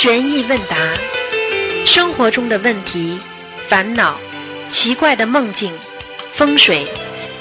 [0.00, 0.76] 悬疑问答，
[1.84, 3.18] 生活中的问题、
[3.68, 4.16] 烦恼、
[4.70, 5.76] 奇怪的梦境、
[6.36, 6.86] 风水，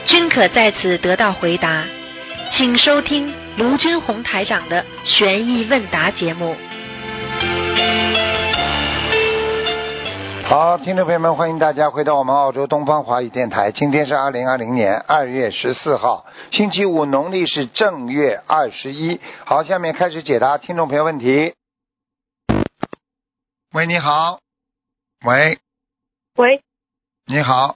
[0.08, 1.84] 均可在此得到回答。
[2.52, 6.56] 请收听卢军红台长的悬疑问答节目。
[10.46, 13.72] 好，听众朋友们，欢迎大家回到我们澳洲东方华语电台。
[13.72, 19.20] 今天是二零二零年二月十四号，星期五，农历是正月二十一。
[19.46, 21.54] 好，下面开始解答听众朋友问题。
[23.78, 24.40] 喂，你好。
[25.24, 25.60] 喂，
[26.36, 26.64] 喂，
[27.28, 27.76] 你好。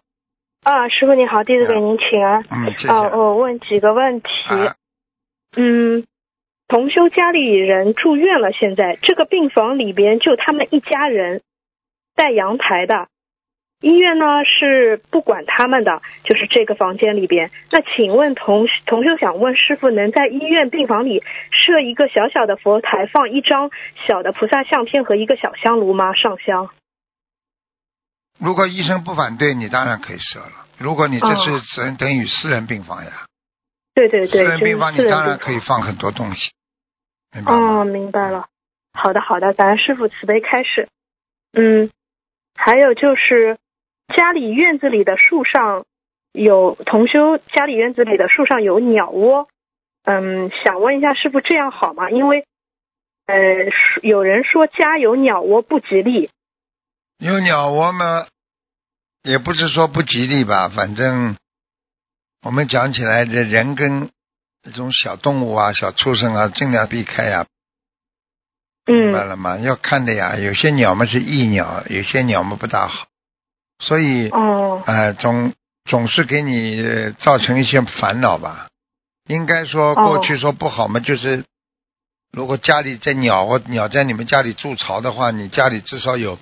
[0.63, 2.43] 啊，师傅你好，弟子给您请安。
[2.49, 2.87] 嗯，谢谢。
[2.87, 4.29] 啊，我问几个问题。
[4.49, 4.75] 啊
[5.55, 6.07] 嗯，
[6.67, 11.43] 同修家里人住院了，现在这个病房里边就他们一家人，
[12.15, 13.07] 带阳台的。
[13.81, 17.52] 医院呢是不管他们的，就是这个房间里边。
[17.72, 23.72] 那请问同同修想问师傅，能在医院病房里设一个小小的佛台，放一张
[24.08, 26.14] 小的菩萨相片和一个小香炉吗？
[26.14, 26.70] 上香。
[28.39, 30.66] 如果医生不反对，你当然可以设了。
[30.77, 33.11] 如果你这是哦等等于私人病房呀，
[33.94, 36.52] 对对对，私人病房你当然可以放很多东西，
[37.36, 38.48] 明白哦，明白了。
[38.94, 40.88] 好的，好的，咱师傅慈悲开示。
[41.53, 41.92] 嗯，
[42.55, 43.58] 还有就是
[44.16, 45.86] 家里院子里的树上
[46.31, 49.48] 有同修家里院子里的树上有鸟窝，
[50.04, 52.09] 嗯，想问一下师傅这样好吗？
[52.09, 52.45] 因为
[53.28, 53.38] 呃，
[54.02, 56.30] 有人说家有鸟窝不吉利。
[57.17, 58.28] 有鸟窝嘛，
[59.23, 61.38] 也不是说不吉利吧，反正
[62.42, 64.09] 我们讲起来，这人跟
[64.64, 67.45] 这种小动物啊、小畜生啊，尽量避开呀、
[68.86, 69.58] 明白嗯了吗？
[69.59, 73.08] 要看的呀，有些鸟嘛是益鸟，有些鸟嘛不大好，
[73.81, 78.69] 所以哦呃，总总是给你呃造成一些烦恼吧。
[79.27, 81.43] 应该说哦过去说不好嘛，就是
[82.31, 86.37] 如果家里在鸟或鸟在你们家里筑巢的话，你家里至少有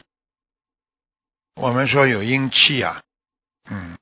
[1.56, 3.02] 我们说有阴气啊，
[3.70, 3.98] 嗯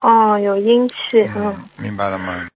[0.00, 0.94] 哦，有阴气，
[1.34, 2.48] 嗯嗯，明白了吗？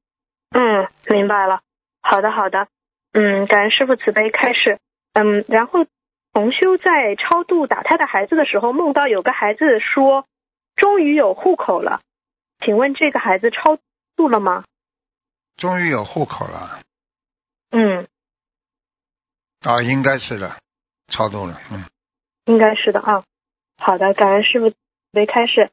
[0.51, 1.61] 嗯，明白了。
[2.03, 2.69] 好的，好的。
[3.13, 4.79] 嗯，感恩师傅慈悲开始。
[5.13, 5.87] 嗯，然后
[6.35, 10.27] 同修在超度打胎的孩子的时候，梦到有个孩子说，
[10.75, 12.01] 终于有户口了。
[12.59, 13.79] 请问这个孩子超
[14.17, 14.65] 度了吗？
[15.57, 16.81] 终于有户口了
[17.71, 18.09] 嗯，
[19.61, 20.57] 啊，应该是的，
[21.07, 21.85] 超度了，嗯，
[22.47, 23.23] 应该是的啊。
[23.79, 24.77] 好的，感恩师傅慈
[25.13, 25.71] 悲开始。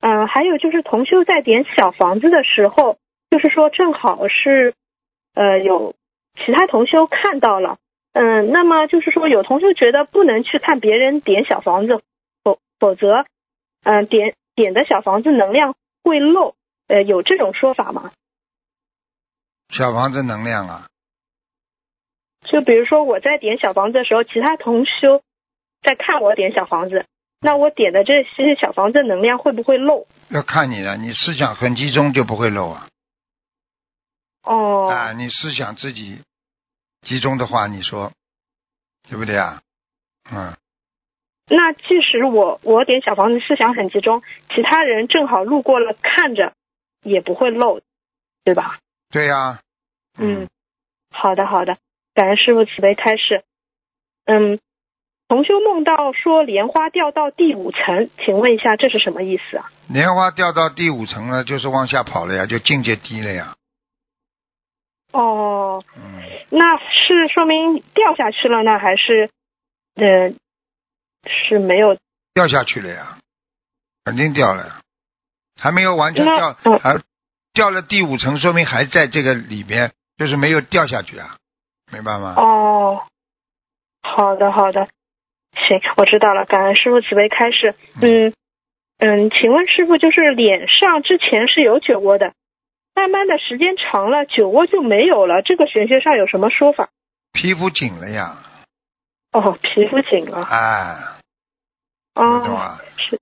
[0.00, 2.98] 嗯，还有就是同修在点小房子的时候，
[3.30, 4.74] 就是说正好是，
[5.34, 5.94] 呃，有
[6.34, 7.78] 其他同修看到了。
[8.12, 12.02] 嗯，那么就是说有同学觉得不能去看别人点小房子，
[12.42, 13.24] 否否则，
[13.84, 16.54] 嗯、点点的小房子能量会漏。
[16.88, 18.10] 呃，有这种说法吗？
[19.72, 20.88] 小房子能量啊，
[22.40, 25.22] 就比如说我在点小房子的时候，其他同修
[25.82, 27.06] 在看我点小房子，
[27.40, 30.08] 那我点的这些小房子能量会不会漏？
[30.30, 32.88] 要看你的，你思想很集中就不会漏啊。
[34.42, 36.18] 哦，啊，你思想自己
[37.02, 38.12] 集中的话，你说
[39.08, 39.62] 对不对啊？
[40.30, 40.56] 嗯，
[41.46, 44.22] 那即使我我点小房子思想很集中，
[44.54, 46.52] 其他人正好路过了看着，
[47.02, 47.80] 也不会漏，
[48.44, 48.78] 对吧？
[49.10, 49.60] 对呀、
[50.18, 50.48] 嗯，
[51.10, 51.78] 好的好的，
[52.14, 53.44] 感恩师傅慈悲开示。
[54.26, 54.60] 嗯，
[55.26, 59.72] 同修梦到说莲花掉到第五层，请问一下这是什么意思啊？
[59.88, 63.56] 莲花掉到第五层了，就是往下跑了呀，就境界低了呀。
[65.12, 69.30] 哦，嗯，那是说明掉下去了呢，还是
[69.94, 70.32] 呃
[71.26, 71.96] 是没有？
[72.32, 73.18] 掉下去了呀，
[74.04, 74.80] 肯定掉了呀，
[75.60, 77.00] 还没有完全那掉，嗯还
[77.52, 81.36] 掉了第五层，说明还在这个里边，就是没有掉下去啊，
[81.92, 82.34] 明白吗？
[82.36, 83.02] 哦，
[84.02, 84.88] 好的好的，
[85.68, 87.74] 行，我知道了，感恩师傅慈悲开示。
[88.00, 88.32] 嗯
[88.98, 92.34] 嗯，请问师傅，就是脸上之前是有酒窝的，
[93.00, 96.90] 慢慢的时间长了，酒窝就没有了，这个玄学上有什么说法？
[97.32, 98.36] 皮肤紧了呀，
[99.32, 100.42] 哦，皮肤紧了。
[100.42, 100.98] 哎，
[102.12, 102.78] 听得懂哦，啊？
[102.98, 103.18] 是。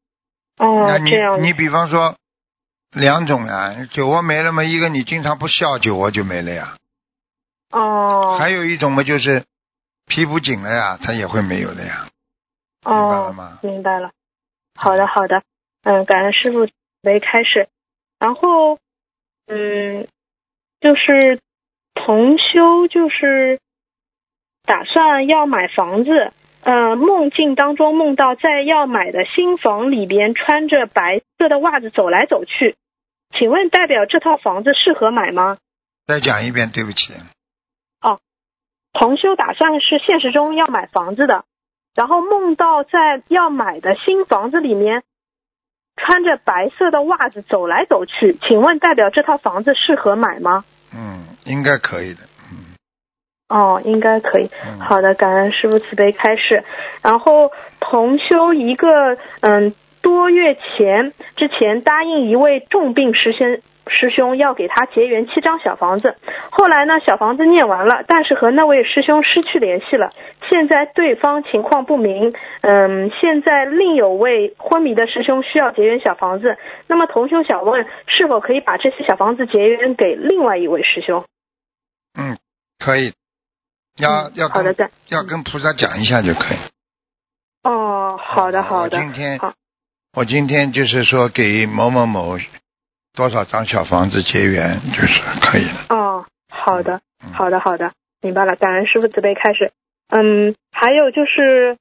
[0.57, 2.17] 哦那，你这样你比方说
[2.91, 6.77] 两种呀，酒窝没了嘛，一个你经常不笑，酒窝就没了呀。
[7.71, 9.45] 哦还有一种嘛，就是
[10.07, 12.09] 皮肤紧了呀，它也会没有的呀。
[12.85, 13.59] 明白了哦，吗？
[13.63, 14.11] 明白了。
[14.75, 15.45] 好的，好的。
[15.85, 16.73] 嗯，感恩师傅慈
[17.03, 17.69] 悲开示。
[18.19, 18.81] 然后，
[19.49, 20.07] 嗯，
[20.81, 21.41] 就是
[21.95, 23.59] 同修，就是
[24.65, 26.33] 打算要买房子。
[26.61, 32.75] 呃，梦境当中梦到在要买的新房里边穿着白色的袜子走来走去，
[33.31, 35.57] 请问代表这套房子适合买吗？
[36.05, 37.15] 再讲一遍，对不起。
[38.03, 38.19] 哦
[38.93, 41.45] 同修打算是现实中要买房子的，
[41.95, 45.05] 然后梦到在要买的新房子里面
[45.99, 50.65] 穿着白色的袜子走来走去，请问代表这套房子适合买吗？
[50.95, 52.21] 嗯，应该可以的。
[52.51, 52.77] 嗯
[53.49, 54.51] 哦，应该可以。
[54.65, 56.65] 嗯，好的，感恩师傅慈悲开示。
[57.03, 57.51] 然后
[57.81, 66.17] 同修一个嗯多月前之前答应一位重病师兄师兄要给他结缘七张小房子，
[66.51, 70.11] 后来呢小房子念完了，但是和那位师兄失去联系了。
[70.51, 76.57] 现在对方情况不明，嗯，现在另有位昏迷的师兄需要结缘小房子，
[76.87, 81.25] 那么同修想问，是否可以把这些小房子结缘给另外一位师兄？
[82.19, 82.39] 嗯，
[82.79, 83.13] 可以。
[84.01, 86.59] 要嗯要跟好的的，要跟菩萨讲一下就可以。
[87.65, 89.41] 哦，好的好的我，今天
[90.15, 92.39] 我今天就是说给某某某
[93.15, 95.87] 多少张小房子结缘，就是可以了。
[95.89, 98.57] 哦，好的，嗯好的，好的，明白了。
[98.57, 99.73] 感恩师傅慈悲开始。
[100.09, 101.77] 嗯，还有就是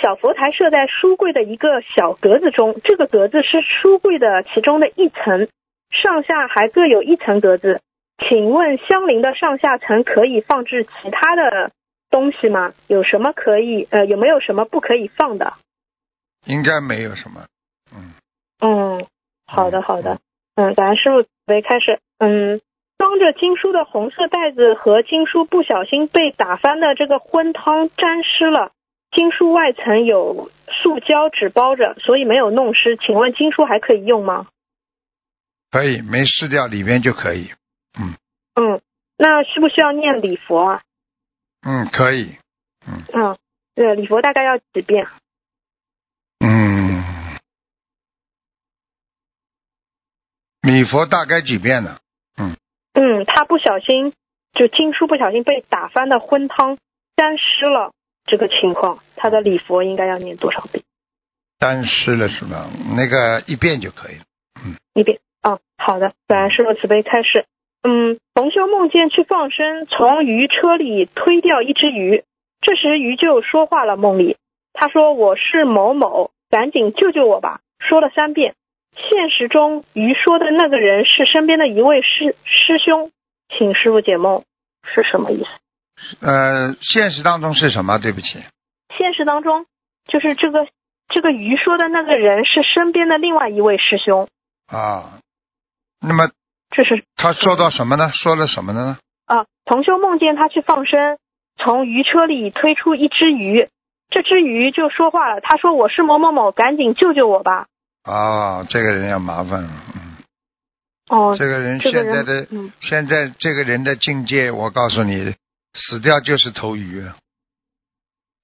[0.00, 5.48] 小佛台设在书柜的一个小格子中，这个格子是书柜的其中的一层，
[5.90, 7.80] 上下还各有一层格子。
[8.28, 11.70] 请问相邻的上下层可以放置其他的
[12.10, 12.72] 东西吗？
[12.88, 15.52] 有什么可以呃有没有什么不可以放的？
[16.46, 17.44] 应该没有什么。
[17.94, 18.14] 嗯，
[18.60, 19.06] 嗯，
[19.46, 20.18] 好的，好的。
[20.58, 22.00] 嗯，感恩师傅准备开始。
[22.18, 22.60] 嗯，
[22.98, 28.72] 装着经书的红色袋子和经书不小心被打翻的这个荤汤沾湿了，
[29.12, 32.96] 经书外层有塑胶纸包着，所以没有弄湿。
[32.96, 34.48] 请问经书还可以用吗？
[35.70, 37.52] 可以，没湿掉里边就可以。
[37.96, 38.16] 嗯，
[38.56, 38.80] 嗯
[39.16, 40.82] 那需不需要念礼佛啊？
[41.62, 42.34] 嗯，可以。
[43.12, 43.36] 嗯，
[43.76, 45.06] 对，礼佛大概要几遍？
[46.40, 47.04] 嗯，
[50.68, 51.98] 礼佛大概几遍呢？
[52.36, 52.56] 嗯
[52.92, 54.12] 嗯，他不小心
[54.52, 56.76] 就经书不小心被打翻的荤汤
[57.16, 57.92] 沾湿了，
[58.26, 60.84] 这个情况，他的礼佛应该要念多少遍？
[61.58, 62.68] 沾湿了是吧？
[62.94, 64.24] 那个一遍就可以了。
[64.64, 65.18] 嗯一遍。
[65.42, 67.46] 哦，好的，感恩师傅慈悲开示。
[67.82, 72.24] 嗯，同修梦见去放生，从鱼车里推掉一只鱼，
[72.60, 73.96] 这时鱼就说话了。
[73.96, 74.36] 梦里
[74.72, 78.54] 他说：“我是某某，赶紧救救我吧！”说了三遍。
[78.94, 83.10] 现实中鱼说的那个人是身边的一位师师兄，
[83.48, 84.44] 请师傅解梦
[84.82, 86.26] 是什么意思？
[86.26, 87.98] 呃，现实当中是什么？
[87.98, 88.38] 对不起。
[88.96, 89.66] 现实当中
[90.06, 90.66] 就是这个
[91.08, 94.28] 这个鱼说的那个人是身边的另外一位师兄，
[94.66, 95.20] 啊，
[96.00, 96.30] 那么
[96.70, 98.10] 这是他说到什么呢？
[98.12, 98.98] 说了什么呢？
[99.26, 101.18] 啊，同修梦见他去放生，
[101.56, 103.68] 从鱼车里推出一只鱼，
[104.10, 107.66] 这只鱼就说话了，他说：“我是某某某，赶紧救救我吧。
[108.08, 109.70] 啊，这个人要麻烦了。
[109.94, 110.16] 嗯，”
[111.10, 115.34] 哦，这个人现在的嗯，现在这个人的境界，我告诉你，
[115.74, 117.04] 死掉就是头鱼。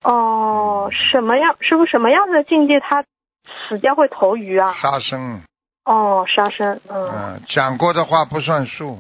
[0.03, 1.57] 哦，什么样？
[1.61, 3.03] 师傅什么样的境界他
[3.69, 4.75] 死掉会投鱼啊？
[4.75, 5.41] 杀生，
[5.85, 8.99] 哦，杀生，嗯，嗯，讲过的话不算数，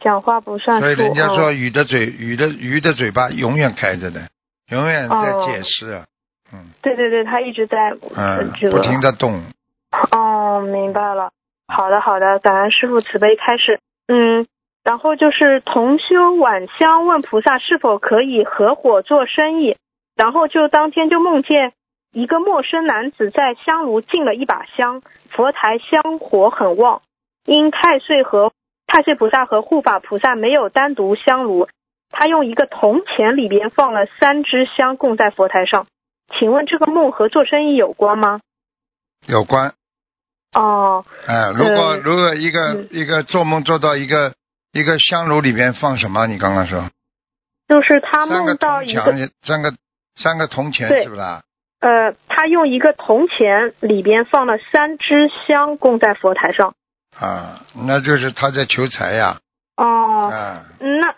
[0.00, 0.86] 讲话不算数。
[0.86, 4.28] 所以人家说哦鱼的嘴，鱼的鱼的嘴巴永远开着的，
[4.70, 6.02] 永远在哦解释，
[6.52, 9.42] 嗯对对对，他一直在嗯，不停的动，
[9.90, 11.30] 哦，明白了。
[11.66, 13.80] 好的，好的，感恩师傅慈悲开示。
[14.06, 14.46] 嗯，
[14.84, 19.76] 然后就是同修晚香问菩萨是否可以合伙做生意，
[20.16, 21.72] 然后就当天就梦见
[22.12, 27.02] 一个陌生男子在香炉进了一把香，佛台香火很旺，
[27.44, 28.52] 因太岁和
[28.86, 31.68] 太岁菩萨和护法菩萨没有单独香炉，
[32.10, 35.86] 他用一个铜钱里边放了三支香供在佛台上。
[36.38, 38.40] 请问这个梦和做生意有关吗？
[39.26, 39.74] 有关。
[40.54, 44.34] 哦，哎，如果呃如果一个嗯一个做梦做到一个
[44.72, 46.26] 一个香炉里边放什么？
[46.26, 46.88] 你刚刚说
[47.68, 49.74] 就是他梦到一个，三个
[50.16, 51.42] 三个铜钱是不是啊？
[51.80, 56.74] 呃，他用一个铜钱里边放了三支香供在佛台上。
[57.16, 59.38] 啊，那就是他在求财呀，
[59.76, 61.14] 哦，啊，那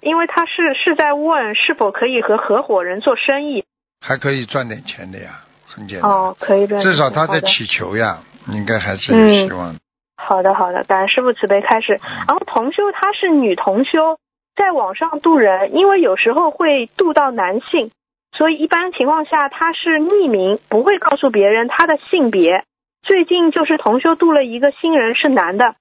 [0.00, 3.64] 因为他是是在问是否可以和合伙人做生意。
[4.00, 6.10] 还可以赚点钱的呀，很简单。
[6.10, 6.82] 哦，可以赚。
[6.82, 9.80] 至少他在祈求呀，应该还是有嗯希望的。
[10.16, 12.00] 好的，好的，感恩师傅慈悲开始。
[12.26, 14.18] 然后同修她是女同修，
[14.54, 17.90] 在网上渡人，因为有时候会渡到男性，
[18.32, 22.64] 所以一般情况下她是匿名，不会告诉别人她的性别。
[23.02, 25.74] 最近就是同修渡了一个新人是男的，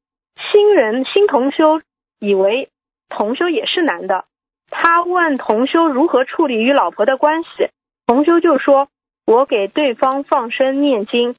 [0.51, 1.79] 新人新同修
[2.19, 2.69] 以为
[3.07, 4.25] 同修也是男的，
[4.69, 7.69] 他问同修如何处理与老婆的关系，
[8.07, 8.87] 同修就说
[9.25, 11.35] ：“我给对方放生念经。”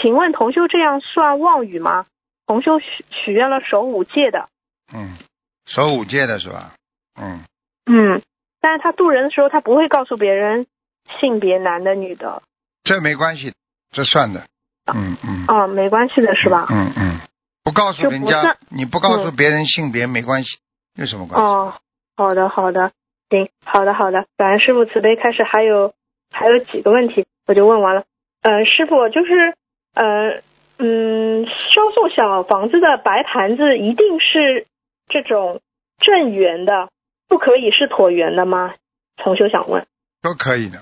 [0.00, 2.06] 请问同修这样算妄语吗？
[2.46, 4.48] 同修许许愿了守五戒的，
[4.92, 5.18] 嗯，
[5.66, 6.72] 守五戒的是吧？
[7.20, 7.44] 嗯，
[7.84, 8.22] 嗯，
[8.60, 10.66] 但是他渡人的时候，他不会告诉别人
[11.20, 12.42] 性别男的女的？
[12.84, 13.52] 这没关系，
[13.90, 14.46] 这算的。
[14.86, 15.44] 嗯嗯。
[15.46, 16.66] 哦，没关系的是吧？
[16.70, 17.20] 嗯嗯，
[17.62, 20.56] 不告诉人家你不告诉嗯别人性别没关系，
[20.96, 21.44] 有什么关系？
[21.44, 21.74] 哦，
[22.16, 22.92] 好的好的，
[23.28, 25.16] 行，好的好的，感恩师傅慈悲。
[25.16, 25.92] 开始还有
[26.32, 28.04] 还有几个问题，我就问完了。
[28.40, 29.54] 嗯、师傅就是
[29.94, 30.42] 呃
[30.78, 34.66] 嗯，烧送小房子的白盘子一定是
[35.08, 35.60] 这种
[35.98, 36.88] 正圆的，
[37.28, 38.74] 不可以是椭圆的吗？
[39.16, 39.86] 重修想问。
[40.22, 40.78] 都可以的。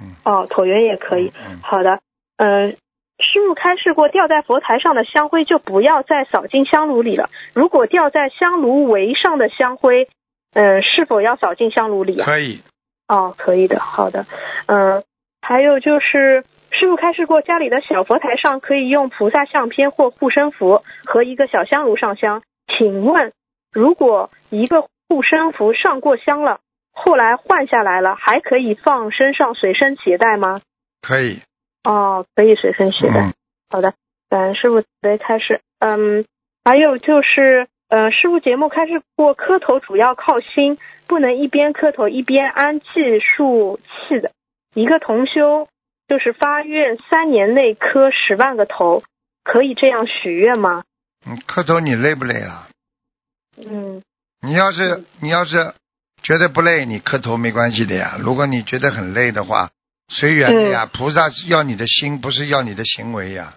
[0.00, 0.14] 嗯。
[0.24, 1.32] 哦，椭圆也可以。
[1.48, 1.58] 嗯。
[1.62, 2.00] 好的，
[2.36, 2.76] 嗯、
[3.18, 7.28] 师傅开示过，吊在佛台上的香灰就不要再扫进香炉里了。
[7.52, 10.08] 如果吊在香炉围上的香灰，
[10.54, 12.24] 嗯、是否要扫进香炉里啊？
[12.24, 12.60] 可以。
[13.08, 14.26] 哦，可以的，好的。
[14.66, 15.02] 嗯、
[15.42, 22.42] 还有就是，师傅开示过，家里的小佛台上可以用菩萨相片或护身符和一个小香炉上香。
[22.66, 23.32] 请问，
[23.72, 26.60] 如果一个护身符上过香了，
[26.92, 30.60] 后来换下来了，还可以放身上随身携带吗？
[31.02, 31.40] 可以。
[31.82, 33.26] 哦，可以随身携带。
[33.26, 33.34] 嗯。
[33.68, 33.94] 好的，
[34.28, 35.60] 感恩师傅慈悲开示。
[35.80, 36.24] 嗯，
[36.64, 44.30] 还有就是，呃，师傅节目开示过，磕头主要靠心，不能一边磕头一边安计数气的。
[44.74, 45.66] 一个同修
[46.10, 49.04] 就是发愿三年内磕十万个头，
[49.44, 50.82] 可以这样许愿吗？
[51.24, 52.68] 嗯，磕头你累不累啊？
[53.56, 54.02] 嗯
[54.42, 55.72] 你要是你要是
[56.24, 58.16] 觉得不累，你磕头没关系的呀。
[58.18, 59.70] 如果你觉得很累的话，
[60.08, 60.86] 随缘的呀。
[60.92, 63.54] 菩萨是要你的心，不是要你的行为呀。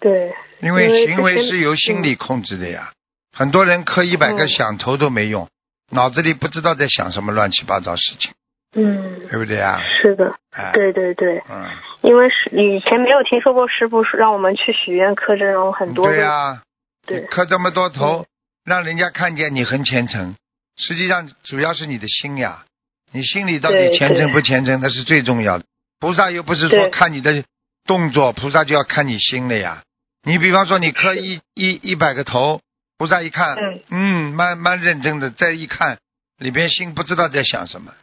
[0.00, 0.32] 对，
[0.62, 2.92] 因为行为是由心理控制的呀。
[3.36, 5.50] 很多人磕一百个嗯响头都没用，
[5.90, 8.32] 脑子里不知道在想什么乱七八糟事情，
[8.74, 9.80] 嗯，对不对呀？
[10.02, 11.66] 是的，哎，对对对，嗯，
[12.02, 16.62] 因为是以前没有听说过师傅是让我们去许愿磕这种很多的，对呀，
[17.06, 17.20] 对。
[17.20, 18.26] 你磕这么多头嗯，
[18.64, 20.34] 让人家看见你很虔诚，
[20.76, 22.64] 实际上主要是你的心呀，
[23.12, 25.64] 你心里到底虔诚不虔诚，那是最重要的。
[25.98, 27.42] 菩萨又不是说看你的
[27.86, 29.82] 动作，菩萨就要看你心的呀。
[30.24, 32.60] 你比方说你磕一一一百个头，
[32.98, 33.80] 菩萨一看，嗯。
[33.90, 35.98] 嗯，蛮蛮认真的，再一看
[36.38, 37.94] 里边心不知道在想什么，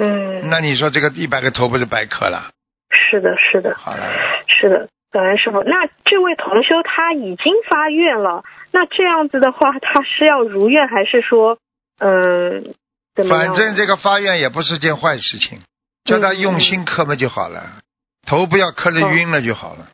[0.00, 2.50] 嗯，那你说这个一百个头不是白磕了？
[2.90, 4.02] 是的，是的，好了，
[4.48, 5.62] 是的，感恩师傅。
[5.62, 8.42] 那这位同修他已经发愿了，
[8.72, 11.58] 那这样子的话，他是要如愿还是说，
[11.98, 12.74] 嗯，
[13.14, 13.46] 怎么样？
[13.46, 15.60] 反正这个发愿也不是件坏事情，
[16.04, 17.82] 叫他用心磕嘛就好了，
[18.26, 19.88] 头不要磕了哦晕了就好了。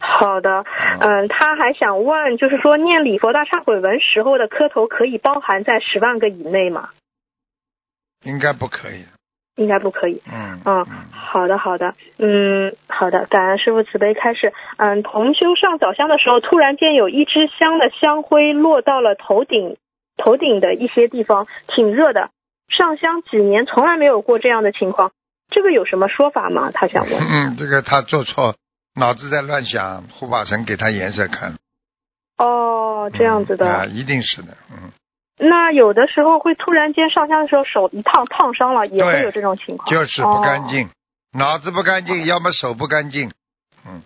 [0.00, 0.64] 好的，
[1.00, 6.88] 嗯，他还想问，就是说念礼佛大忏悔文时候的磕头可以包含在十万个以内吗？
[8.24, 9.04] 应该不可以。
[9.56, 10.22] 应该不可以。
[10.32, 14.52] 嗯嗯，好的，好的，嗯，好的，感恩师傅慈悲开示。
[14.76, 19.76] 嗯，同修上早香的时候，突然间有一支香的香灰落到了头顶，
[20.16, 22.30] 头顶的一些地方，挺热的。
[22.68, 25.12] 上香几年从来没有过这样的情况，
[25.50, 26.70] 这个有什么说法吗？
[26.72, 27.20] 他想问。
[27.20, 28.54] 嗯，这个他做错，
[28.94, 31.54] 脑子在乱想，护法神给他颜色看。
[32.38, 33.68] 哦，这样子的。
[33.68, 34.90] 啊，一定是的，嗯。
[35.42, 39.90] 那有的时候会突然间上香的时候手一烫烫伤了，也会有这种情况。
[39.90, 40.88] 就是不干哦净，
[41.32, 43.30] 脑子不干净，要么手不干净。
[43.86, 44.02] 嗯。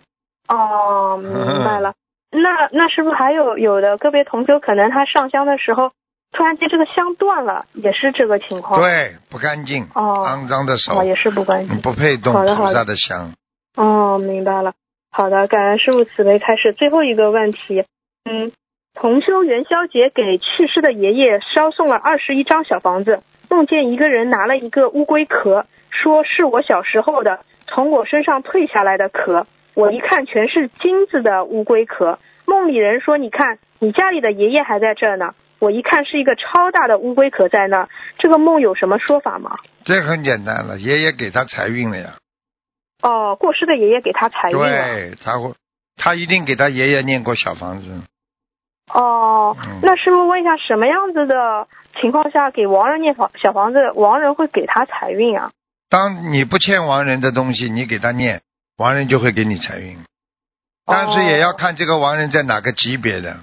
[0.47, 1.93] 哦，明白了。
[2.31, 5.91] 那 那是不是还有有的个别同修可能他上香的时候，
[6.31, 8.81] 突然间这个香断了，也是这个情况？
[8.81, 11.81] 对，不干净，哦，肮脏的手，哦，也是不干净。
[11.81, 13.33] 不配动菩萨的香。
[13.75, 14.73] 哦，明白了。
[15.11, 16.73] 好的，感恩师傅慈悲开示。
[16.73, 17.85] 最后一个问题，
[18.25, 18.51] 嗯，
[18.99, 29.45] 同修元宵节给去世的爷爷烧送了二十一张小房子，梦见一个人拿了一个乌龟壳，说是我小时候的，从我身上退下来的壳。
[29.75, 32.17] 我一看全是金子的乌龟壳。
[32.45, 37.89] 梦里人说：“你看，你家里的爷爷还在这儿呢。”我一看是一个超大的乌龟壳在那儿。
[38.17, 39.51] 这个梦有什么说法吗？
[39.85, 42.15] 这很简单了，爷爷给他财运了呀。
[43.03, 44.65] 哦，过世的爷爷给他财运了。
[44.65, 45.53] 对，他会，
[45.97, 48.01] 他一定给他爷爷念过小房子。
[48.93, 51.67] 哦，嗯那师傅问一下，什么样子的
[51.99, 55.51] 情况下给亡人念房小房子，亡人会给他财运啊？
[55.89, 58.41] 当你不欠亡人的东西，你给他念，
[58.77, 59.97] 亡人就会给你财运。
[60.85, 63.37] 但是也要看这个亡人在哪个级别的。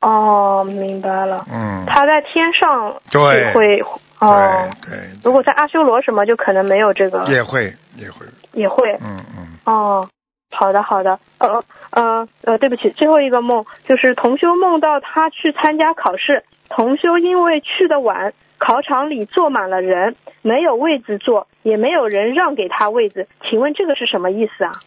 [0.00, 1.46] 哦，明白了。
[1.50, 3.80] 嗯，他在天上对会
[4.18, 4.68] 哦。
[4.82, 7.24] 对对，如果在阿修罗什么，就可能没有这个。
[7.26, 8.98] 也会也会，也会。
[9.02, 9.46] 嗯嗯。
[9.64, 10.08] 哦，
[10.54, 11.18] 好的好的。
[11.38, 24.80] 呃呃呃，对不起，最后一个梦就是同修梦到他去参加考试，同修因为去的晚，考场里坐满了人，没有位置坐，也没有人让给他位置，请问这个是什么意思啊？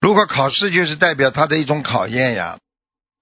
[0.00, 2.58] 如果考试就是代表他的一种考验呀，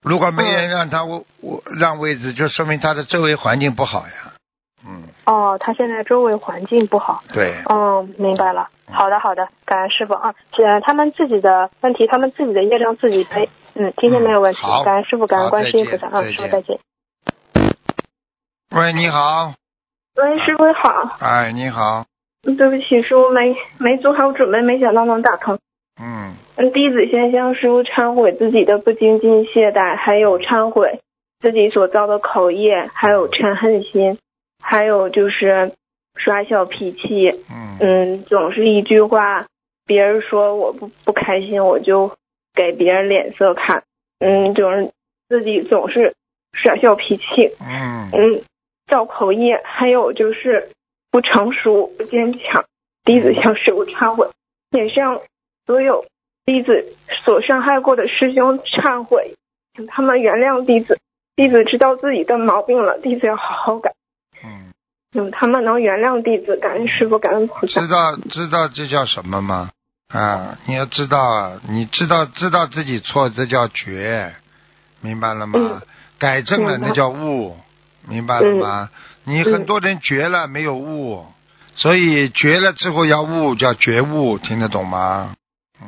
[0.03, 4.36] 如果没人让他我我让位置，就说明他的周围环境不好呀。
[5.27, 7.23] 嗯，哦，他现在周围环境不好。
[7.33, 8.69] 对，哦，明白了。
[8.89, 10.35] 好的，好的，感恩师傅啊。
[10.57, 13.49] 呃，他们自己的问题，他们自己的业障自己背。
[13.75, 14.61] 嗯，今天没有问题。
[14.63, 16.79] 好感恩师傅，感恩好观世音菩萨啊，师傅再见。
[18.75, 19.53] 喂，你好，
[20.17, 21.17] 喂，师傅好。
[21.21, 22.05] 哎，你好，
[22.43, 25.59] 对不起，师傅没没做好准备，没想到能打通。
[26.01, 31.01] 嗯，嗯，弟子先向师傅忏悔自己的不精进懈怠，还有忏悔
[31.41, 34.19] 自己所造的口业，还有嗔恨心，
[34.63, 35.73] 还有就是
[36.15, 37.29] 耍小脾气。
[37.51, 39.47] 嗯，嗯，总是一句话，
[39.87, 42.17] 别人说我不不开心，我就
[42.55, 43.85] 给别人脸色看。
[44.19, 44.93] 嗯，总是
[45.29, 46.15] 自己总是
[46.53, 47.25] 耍小脾气。
[47.61, 48.43] 嗯，嗯，
[48.87, 50.71] 造口业，还有就是
[51.11, 52.65] 不成熟、不坚强。
[53.05, 54.29] 弟子向师傅忏悔，
[54.71, 55.21] 也向
[55.65, 56.05] 所有
[56.45, 56.95] 弟子
[57.25, 59.35] 所伤害过的师兄忏悔，
[59.77, 60.99] 请他们原谅弟子。
[61.37, 63.93] 弟子知道自己的毛病了，弟子要好好改。
[65.31, 67.89] 他们能原谅弟子，感恩师傅，感恩菩萨知。
[67.89, 69.71] 道知道这叫什么吗？
[70.09, 74.35] 啊，你要知道啊，你知道知道自己错，这叫觉，
[75.01, 75.59] 明白了吗？
[75.61, 75.83] 嗯
[76.19, 77.59] 改正了那叫悟，
[78.09, 78.89] 明白了吗？
[79.25, 81.27] 你很多人觉了没有悟，
[81.75, 85.35] 所以觉了之后要悟，叫觉悟，听得懂吗？
[85.79, 85.87] 嗯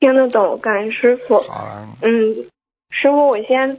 [0.00, 1.42] 听得懂，感恩师傅。
[1.42, 2.34] 好了，嗯，
[2.88, 3.78] 师傅，我先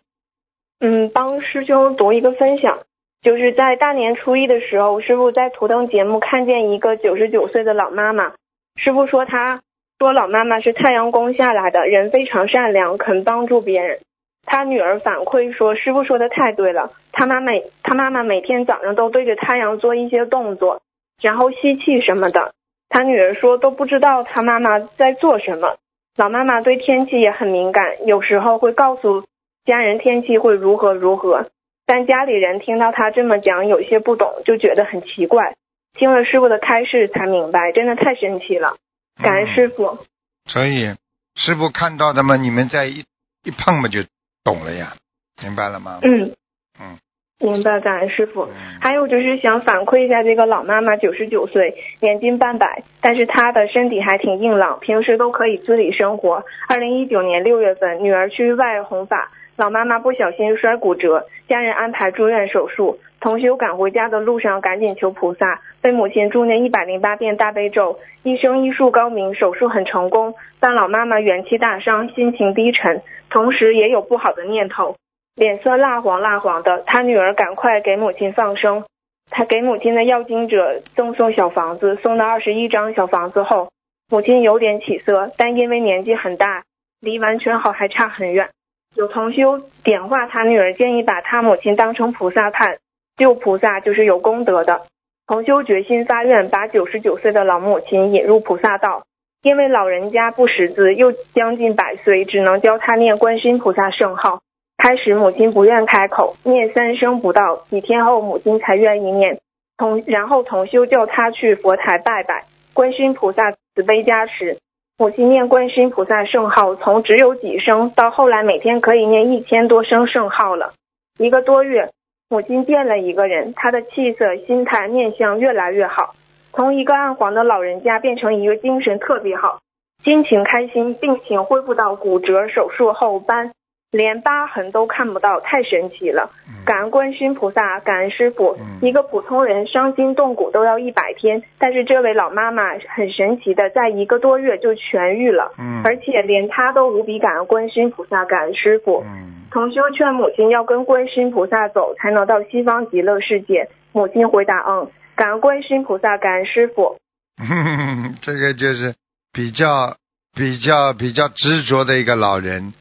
[0.80, 2.78] 嗯帮师兄读一个分享，
[3.22, 8.34] 就是在大年初一的时候，师傅在图腾节目看见一个九十九岁的老妈妈，
[8.76, 9.62] 师傅说她
[10.00, 14.00] 说老妈妈是太阳宫下来的，人非常善良，肯帮助别人。
[14.46, 20.82] 他女儿反馈说，师傅说的太对了，他妈每他妈妈每天早上都对着太阳做一些动作，
[21.22, 22.54] 然后吸气什么的。
[22.88, 25.76] 他女儿说都不知道他妈妈在做什么。
[26.16, 29.26] 老妈妈对天气也很敏感，有时候会告诉
[29.66, 31.48] 家人天气会如何如何，
[31.88, 35.56] 但家里人听到他这么讲，有些不懂，就觉得很奇怪。
[35.98, 38.76] 听了师傅的开示才明白，真的太神奇了，
[39.24, 39.98] 感恩师傅。
[40.46, 40.94] 所以
[41.36, 43.06] 师傅看到的嘛，你们在一
[43.44, 44.02] 一碰嘛就
[44.44, 44.96] 懂了呀，
[45.42, 46.00] 明白了吗？
[46.04, 46.34] 嗯
[46.80, 47.00] 嗯
[47.40, 48.44] 明白，感恩师傅。
[48.44, 56.46] 嗯还有就是想反馈一下这个老妈妈，九十九岁，年近半百，但是她的身体还挺硬朗，平时都可以自理生活。
[56.68, 63.00] 二零一九年六月份，女儿去外弘法，老妈妈不小心摔骨折，家人安排住院手术。
[63.20, 67.98] 同修赶回家的路上，赶紧求菩萨，为母亲助念一百零八遍大悲咒。
[68.22, 74.96] 医生医术高明，手术很成功，但老妈妈元气大伤，心情低沉，同时也有不好的念头。
[75.36, 78.86] 脸色蜡黄蜡黄的，他女儿赶快给母亲放生。
[79.32, 83.72] 他给母亲的要经者赠送小房子，送了二十一张小房子后，
[84.12, 86.64] 母亲有点起色，但因为年纪很大，
[87.02, 88.50] 离完全好还差很远。
[88.98, 92.80] 有同修点化他女儿，建议把他母亲当成菩萨看，
[93.16, 94.88] 救菩萨就是有功德的。
[95.28, 99.04] 同修决心发愿，把九十九岁的老母亲引入菩萨道。
[99.44, 104.42] 因为老人家不识字，又将近百岁，只能教他念观世音菩萨圣号。
[104.80, 109.40] 开始母亲不愿开口，念三声不到，几天后母亲才愿意念。
[109.78, 114.58] 同然后同修叫他去佛台拜拜，观世音菩萨慈悲加持。
[115.00, 120.74] 母亲念观世音菩萨圣号，从只有几声到后来每天可以念一千多声圣号了。
[121.20, 121.92] 一个多月，
[122.30, 126.16] 母亲变了一个人，她的气色、心态、面相越来越好，
[126.52, 129.60] 从一个暗黄的老人家变成一个精神特别好、
[130.04, 133.52] 心情开心、病情恢复到骨折手术后斑。
[133.92, 136.30] 连疤痕都看不到，太神奇了！
[136.66, 138.58] 感恩观世音菩萨，感恩师傅。
[138.60, 142.64] 嗯一个普通人伤筋动骨都要一百天，但是这位老妈妈
[142.96, 149.04] 很神奇的，在一个多月就痊愈了，嗯而且连她都无比感恩观世音菩萨，感恩师傅。
[149.06, 153.70] 嗯同修劝母亲要跟观世音菩萨走，才能到西方极乐世界。
[153.94, 156.98] 母亲回答：“嗯，感恩观世音菩萨，感恩师傅。
[157.42, 158.94] 嗯，这个就是
[159.32, 159.96] 比较
[160.36, 162.74] 比较比较执着的一个老人，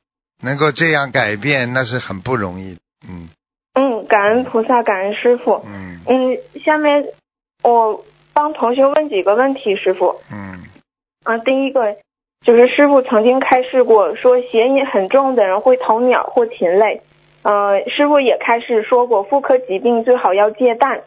[0.43, 2.81] 能够这样改变，那是很不容易的。
[3.09, 3.29] 嗯”
[3.79, 5.63] 嗯，感恩菩萨，感恩师傅。
[5.67, 7.05] 嗯嗯，下面
[7.63, 10.17] 我帮同学问几个问题，师傅。
[10.33, 10.65] 嗯
[11.25, 11.97] 啊，第一个
[12.41, 17.03] 就是师傅曾经开示过，说邪念很重的人会投鸟或禽类。
[17.43, 21.03] 呃，师傅也开示说过，妇科疾病最好要戒蛋。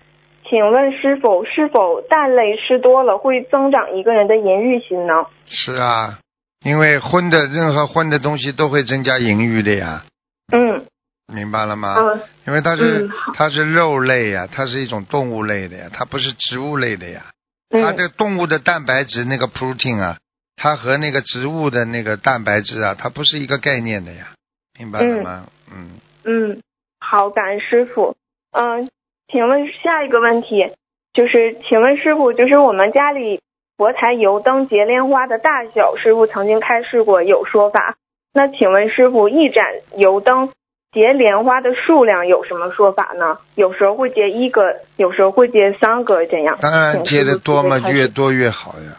[0.47, 5.25] 请问师傅，是否蛋类吃多了会增长一个人的淫欲心呢？
[5.45, 6.19] 是啊，
[6.65, 10.03] 因为荤的任何荤的东西都会增加淫欲的呀，
[10.51, 10.85] 嗯
[11.33, 11.95] 明白了吗？
[11.99, 17.25] 嗯因为它是、嗯它是肉类呀，它是一种动物类的呀，它不是植物类的呀。
[17.69, 20.17] 它嗯这个动物的蛋白质那个 protein 啊，
[20.55, 24.33] 它和那个植物的那个蛋白质啊，它不是一个概念的呀，
[24.79, 25.47] 明白了吗？
[25.71, 26.61] 嗯嗯，
[26.99, 28.15] 好，感恩师傅。
[28.51, 28.89] 嗯，
[29.31, 30.73] 请问下一个问题，
[31.13, 33.39] 就是请问师傅，就是我们家里
[33.79, 37.95] 佛台油灯结莲花的大小，师傅曾经开示过有说法。
[38.33, 39.63] 那请问师傅，一盏
[39.95, 40.49] 油灯
[40.91, 43.37] 结莲花的数量有什么说法呢？
[43.55, 46.57] 有时候会结一个，有时候会结三个，这样。
[46.59, 48.97] 当然结的多嘛，越多越好呀。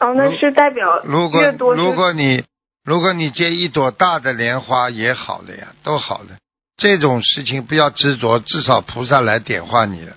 [0.00, 2.42] 哦，那是代表如果越多是如果你
[2.84, 6.30] 如果你结一朵大的莲花也好的呀，都好的。
[6.76, 10.16] 这种事情不要执着，至少菩萨来点化你了。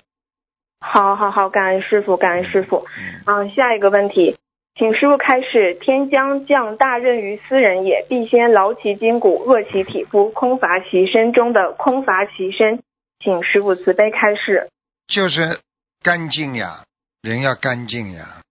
[0.81, 2.87] 好好好，感恩师傅，感恩师傅。
[2.97, 4.37] 嗯，嗯，下一个问题，
[4.75, 5.75] 请师傅开始。
[5.75, 12.81] 天将降大任于斯人也，必先劳其筋骨，饿其体肤，空乏其身中的空乏其身，
[13.19, 14.69] 请师傅慈悲开示。
[15.07, 15.59] 就是
[16.01, 16.83] 干净呀，
[17.21, 18.41] 人要干净呀，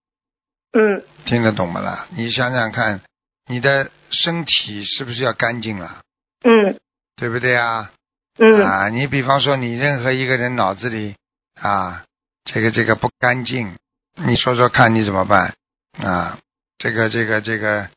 [0.73, 2.07] 嗯听得懂吗啦？
[2.15, 3.01] 你想想看，
[3.47, 6.01] 你的身体是不是要干净了？
[6.43, 6.77] 嗯
[7.15, 7.91] 对不对啊？
[8.37, 11.15] 嗯啊，你比方说你任何一个人脑子里
[11.59, 12.05] 啊，
[12.51, 13.75] 这个这个不干净，
[14.15, 15.53] 你说说看你怎么办
[15.99, 16.39] 啊？
[16.79, 17.87] 这个这个这个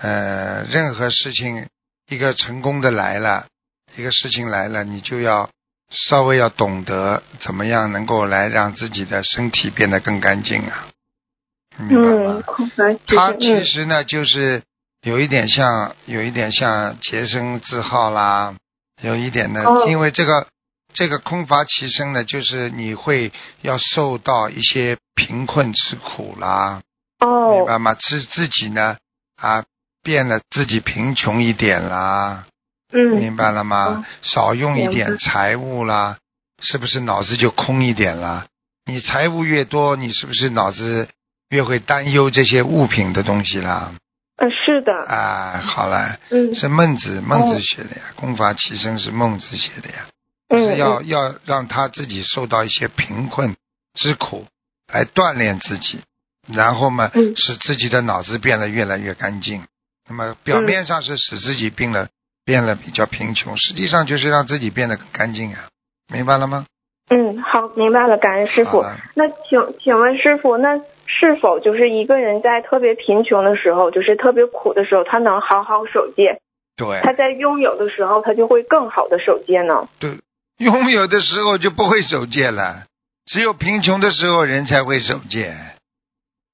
[0.00, 1.66] 呃，任何事情
[2.08, 3.46] 一个成功的来了，
[3.96, 5.50] 一个事情来了，你就要
[5.90, 10.88] 稍微要懂得怎么样能够来让自己的身体变得更干净啊，
[11.76, 12.42] 明白吗嗯，？
[12.44, 12.92] 空乏
[13.34, 14.62] 其实呢，就是
[15.02, 18.54] 有一点像，有一点像洁身自好啦，
[19.02, 20.46] 有一点呢，哦因为这个
[20.94, 26.82] 这个空乏其身呢，就是你会要受到一些贫困吃苦啦，
[27.18, 27.94] 嗯、哦明白吗？
[27.94, 28.96] 自自己呢
[29.36, 29.64] 啊
[30.02, 32.46] 变得自己贫穷一点啦，
[32.92, 34.04] 嗯明白了吗哦？
[34.22, 36.18] 少用一点财物啦，
[36.62, 38.46] 是不是脑子就空一点啦？
[38.86, 41.08] 你财物越多，你是不是脑子
[41.50, 43.92] 越会担忧这些物品的东西啦？
[44.40, 50.06] 嗯是的啊，好了，嗯是孟子孟子写的呀，空乏其身是孟子写的呀，
[50.50, 53.56] 是要嗯要让他自己受到一些贫困
[53.94, 54.46] 之苦，
[54.92, 56.00] 来锻炼自己，
[56.46, 59.62] 然后嘛，嗯使自己的脑子变得越来越干净。
[60.08, 62.08] 那么表面上是使自己变了
[62.44, 65.68] 变了比较贫穷，实际上就是让自己变得更干净啊，
[66.12, 66.66] 明白了吗？
[67.10, 68.84] 嗯好明白了，感恩师傅
[69.14, 76.40] 那请请问师傅，那是否就是一个人在特别贫穷的时候，就是特别苦的时候，他能好好守戒？
[76.76, 79.88] 对他在拥有的时候，他就会更好的守戒呢？
[79.98, 80.18] 对，
[80.64, 82.84] 拥有的时候就不会守戒了，
[83.26, 85.56] 只有贫穷的时候人才会守戒。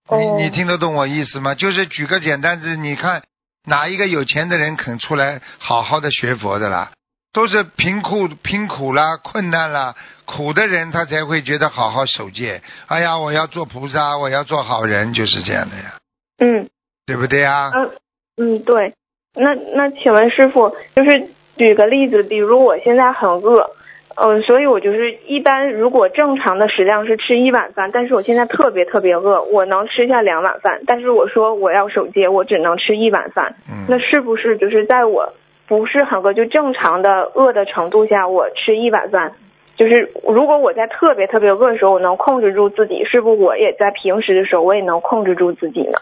[0.09, 1.55] 哦你你听得懂我意思吗？
[1.55, 3.23] 就是举个简单的，你看
[3.67, 6.93] 哪一个有钱的人肯出来好好的学佛的啦？
[7.33, 12.63] 都是贫苦贫苦啦、困难啦、苦的人，他才会觉得好好守戒。
[12.87, 15.95] 哎呀，我要做菩萨，我要做好人，就是这样的呀，
[16.39, 16.69] 嗯
[17.07, 17.71] 对不对呀？
[17.75, 17.91] 嗯
[18.37, 18.95] 嗯，对。
[19.35, 23.71] 那那请问师傅，就是举个例子，比如我现在很饿，
[24.17, 35.35] 呃，所以我就是一般如果正常的食量是吃一碗饭，但是我现在特别特别饿，我能吃下两碗饭，但是我说我要手戒，我只能吃一碗饭，嗯，那是不是就是在我
[35.67, 39.33] 不是很饿就正常的饿的程度下，我吃一碗饭？
[39.77, 45.99] 就是如果我在特别特别饿的时候，我能控制住自己，是不是我也在平时的时候我也能控制住自己呢？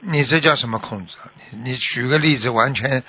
[0.00, 1.16] 你这叫什么控制？
[1.52, 3.02] 你你举个例子，完全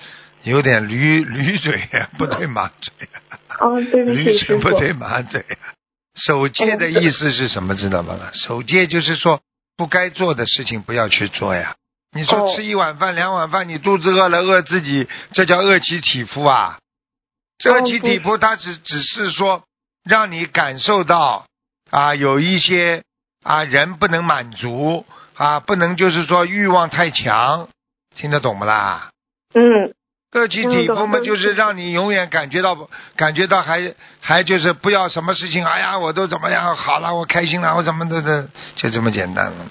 [0.44, 1.80] 有点驴驴嘴，
[2.18, 3.29] 不对马嘴呀。
[3.60, 4.64] 哦，对不驴起，师傅。
[4.64, 5.46] 嘴不对马嘴。
[6.16, 7.76] 守戒的意思是什么？
[7.76, 8.32] 知道吗？
[8.34, 9.42] 守戒就是说
[9.78, 11.76] 不该做的事情不要去做呀。
[12.12, 16.80] 你说哦吃一碗饭、两碗饭，你肚子饿了饿自己，这叫饿其体肤啊。
[17.60, 19.64] 这饿其体肤，它只只是说
[20.04, 21.46] 让你感受到
[21.92, 23.04] 啊，有一些
[23.44, 27.70] 啊人不能满足啊，不能就是说欲望太强，
[28.16, 29.12] 听得懂不啦？
[29.54, 29.94] 嗯
[30.32, 32.78] 饿其体肤嘛，就是让你永远感觉到，
[33.16, 39.66] 感觉到还还就是不要什么事情，哎呀，我都怎么样好了，我开心了，我怎么的的，就这么简单了。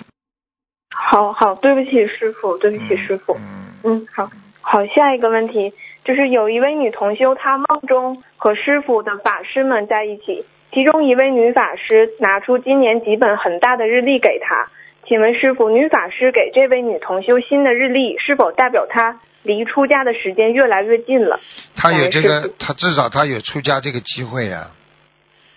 [0.90, 3.36] 好好，对不起，师傅，对不起，师傅。
[3.84, 5.72] 嗯，嗯，好，好，下一个问题
[6.04, 14.66] 就是有一位女同修，她梦中和师傅的法师们在一起，其中一位女法师拿出今年几本很大的日历给她。
[15.06, 21.40] 请问师傅，女法师给这位女同修新的日历，是否代表她离出家的时间越来越近了？
[21.74, 24.70] 他有这个他至少他有出家这个机会呀、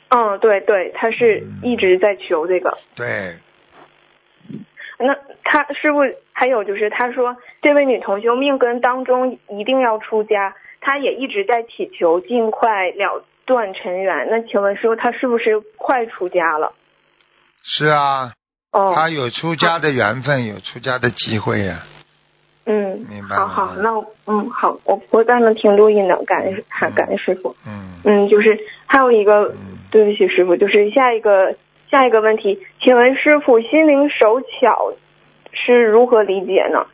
[0.09, 2.77] 嗯，对对，他是一直在求这个。
[2.95, 3.35] 对，
[4.97, 5.99] 那他师傅
[6.31, 14.27] 还有就是，他说这位女同修命根当中一定要出家，她也一直在祈求尽快了断尘缘。
[14.29, 16.71] 那请问师傅，她是不是快出家了？
[17.63, 18.33] 是啊，
[18.71, 21.83] 哦，他有出家的缘分，有出家的机会呀、
[22.71, 26.63] 嗯，明白好好，那我嗯好，我不会帮他们听录音的，感恩
[26.95, 27.53] 感恩师傅。
[27.67, 31.55] 嗯嗯，就是还有一个，嗯对不起师傅，就是下一个
[31.89, 34.93] 下一个问题，请问师傅，心灵手巧
[35.51, 36.85] 是如何理解呢？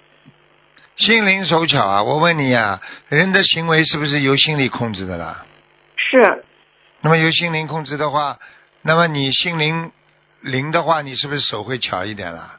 [0.96, 2.02] 心灵手巧啊！
[2.02, 5.46] 我问你呀、人的行为是不是由心理控制的啦？
[5.96, 6.44] 是，
[7.02, 8.40] 那么由心灵控制的话，
[8.82, 9.92] 那么你心灵
[10.42, 12.58] 灵的话，你是不是手会巧一点啦？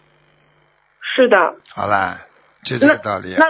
[1.16, 1.56] 是的。
[1.74, 2.20] 好啦，
[2.68, 3.38] 就这个道理、啊。
[3.38, 3.46] 那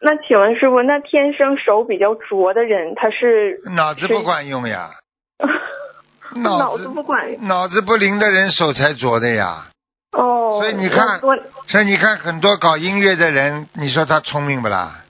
[0.00, 4.90] 那请问师傅，那天生手比较拙的人，他是脑子不管用呀，
[6.36, 9.66] 脑脑子子不管用脑子不灵的人手才拙的呀。
[10.12, 10.60] 哦？
[10.60, 11.20] 所以你看
[11.68, 15.04] 所以你看很多搞音乐的人，你说他聪明不啦？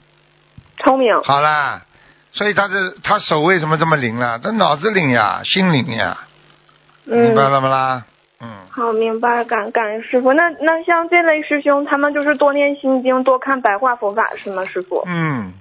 [0.79, 1.23] 聪明。
[1.23, 1.83] 好啦，
[2.33, 4.39] 所以他的他手为什么这么灵啦？
[4.43, 6.19] 他脑子灵呀，心灵呀，
[7.05, 8.05] 明白嗯，了吗啦？
[8.41, 10.33] 嗯，好，明白，感感恩师傅。
[10.33, 15.03] 那那像这类师兄，他们就是多念心经，多看白话佛法，是吗，师傅？
[15.07, 15.53] 嗯，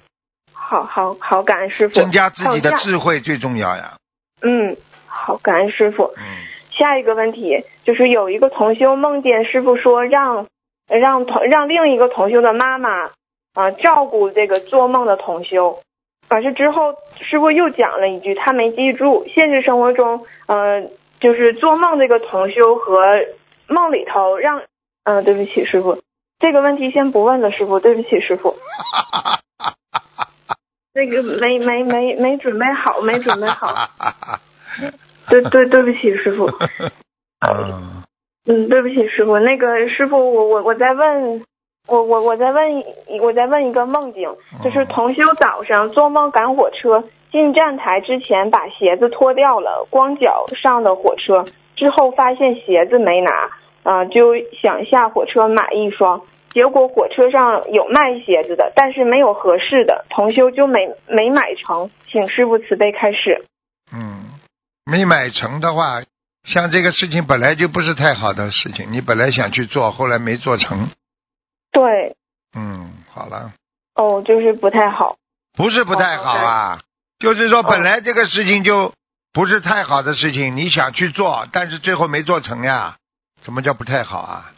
[0.51, 1.95] 好好好，感恩师傅。
[1.95, 3.93] 增加自己的智慧最重要呀。
[4.41, 4.75] 嗯，
[5.07, 6.13] 好，感恩师傅。
[6.17, 6.23] 嗯，
[6.71, 10.47] 下一个问题就是有一个同修梦见师傅说让
[10.89, 13.11] 让同让另一个同修的妈妈
[13.53, 15.79] 啊、照顾这个做梦的同修，
[16.27, 20.89] 可是之后师傅又讲了一句他没记住，现实生活中呃
[21.23, 22.91] 就是做梦这个同修和
[23.67, 24.59] 梦里头让
[25.05, 26.01] 嗯、呃对不起师傅，
[26.37, 28.57] 这个问题先不问了师傅，对不起师傅，
[30.93, 33.73] 那个没没没没准备好，没准备好，
[35.31, 36.51] 对对对不起师傅。
[37.47, 38.03] 嗯，
[38.45, 41.41] 嗯，对不起，师傅，那个师傅，我我我再问，
[41.87, 53.49] 我我我再问一，我再问一个梦境，就是同修早上做梦赶火车，进站台之前把鞋子脱掉了，光脚上的火车，之后发现鞋子没拿，
[53.81, 63.43] 啊、就想下火车买一双，结果火车上有卖鞋子的，但是没有合适的，同修就没没买成，请师傅慈悲开示。
[63.91, 64.25] 嗯，
[64.85, 66.03] 没买成的话，
[66.43, 70.89] 像这个事情本来就不是太好的事情，你本来想去做，后来没做成。
[71.71, 72.15] 对，
[72.55, 73.53] 嗯，好了，
[73.95, 75.15] 哦，就是不太好。
[75.57, 76.79] 不是不太好啊，
[77.23, 78.93] 就是说本来这个事情就
[79.31, 82.97] 不是太好的事情，你想去做，但是最后没做成呀，
[83.41, 84.51] 什么叫不太好啊？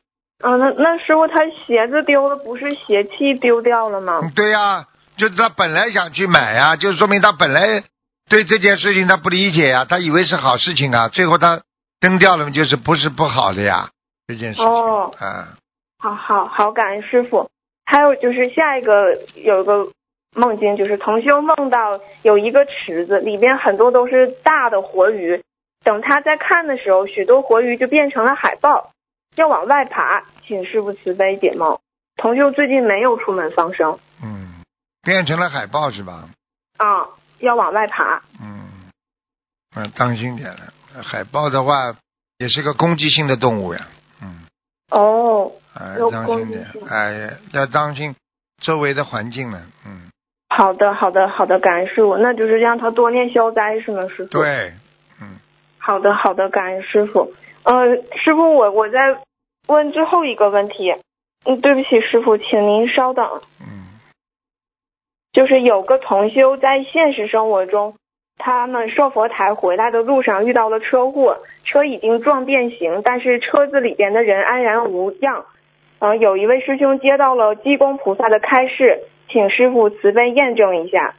[0.43, 4.19] 啊，那那师傅他鞋子丢了，不是邪气丢掉了吗？
[4.23, 7.84] 嗯对呀、就是他本来想去买呀，就说明他本来
[8.28, 11.62] 对这件事情他不理解呀，他以为是好事情啊，最后他
[12.01, 13.89] 扔掉了，就是不是不好的呀，
[14.28, 14.65] 这件事情。
[14.65, 15.54] 哦啊，
[15.99, 17.47] 好好好，感恩师傅。
[17.86, 19.88] 还有就是下一个有一个
[20.36, 25.41] 梦境，就是同修梦到有一个池子，里边很多都是大的活鱼。
[25.84, 28.91] 等他在看的时候，许多活鱼就变成了海豹，
[29.36, 31.80] 要往外爬，请师傅慈悲解梦。
[32.17, 34.63] 同修最近没有出门放生嗯，
[35.04, 36.30] 变成了海豹是吧？
[36.78, 37.08] 啊，
[37.39, 38.21] 要往外爬。
[38.41, 38.89] 嗯，
[39.76, 40.74] 嗯，当心点了。
[41.04, 41.95] 海豹的话
[42.38, 43.88] 也是个攻击性的动物呀。
[44.21, 44.45] 嗯，
[44.89, 48.15] 哦，哎，当心点哎，要当心
[48.62, 49.62] 周围的环境了。
[49.86, 50.10] 嗯，
[50.47, 52.17] 好的，好的，好的，感恩师傅。
[52.17, 54.29] 那就是让他多念消灾是吗，师傅？。
[54.31, 54.73] 对，
[55.21, 55.39] 嗯，
[55.77, 57.34] 好的，好的，感恩师傅。
[57.63, 59.17] 呃，师傅，我我再
[59.67, 60.93] 问最后一个问题。
[61.45, 63.41] 嗯，对不起，师傅，请您稍等。
[63.60, 63.99] 嗯，
[65.34, 67.95] 就是有个同修在现实生活中，
[68.38, 75.45] 他们设佛台回来的路上遇到了车祸，车已经撞变形，但是车子里边的人安然无恙。
[75.99, 81.15] 呃，有一位师兄接到了济公菩萨的开示，请师傅慈悲验证一下。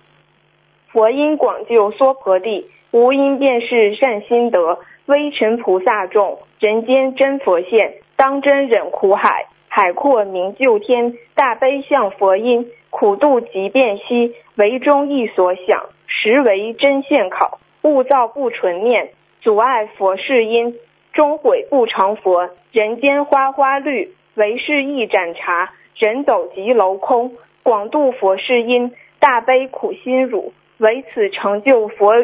[0.92, 4.78] 佛音广救娑婆地，无因便是善心得。
[5.06, 9.46] 微尘菩萨众，人间真佛现，当真忍苦海。
[9.68, 17.60] 海阔明就天，大悲向佛音，苦度即便息，唯中意所想，实为真现考。
[17.82, 19.10] 勿造不纯念，
[19.42, 20.74] 阻碍佛事因，
[21.12, 22.50] 终悔不成佛。
[22.72, 25.72] 人间花花绿，唯是一盏茶。
[25.98, 27.32] 人走即楼空，
[27.66, 32.14] 广度佛事因，大悲苦心汝，唯此成就佛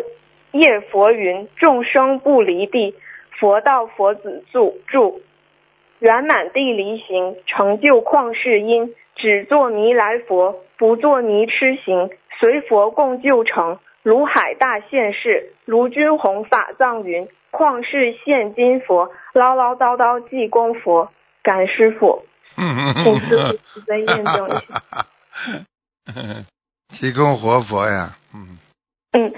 [0.52, 2.94] 业佛云，众生不离地，
[3.40, 5.20] 佛道佛子住住。
[5.98, 8.94] 圆满地离行，成就旷世因。
[9.16, 12.11] 只作弥来佛，不作泥痴行。
[12.38, 17.26] 随佛共救成，如海大现世，卢君弘法藏云。
[17.50, 21.11] 旷世现金佛，唠唠叨叨济公佛。
[21.42, 22.22] 感师傅，
[22.55, 25.07] 请师傅慈悲验证一下。
[26.98, 28.59] 济公活佛呀，嗯，
[29.12, 29.33] 嗯，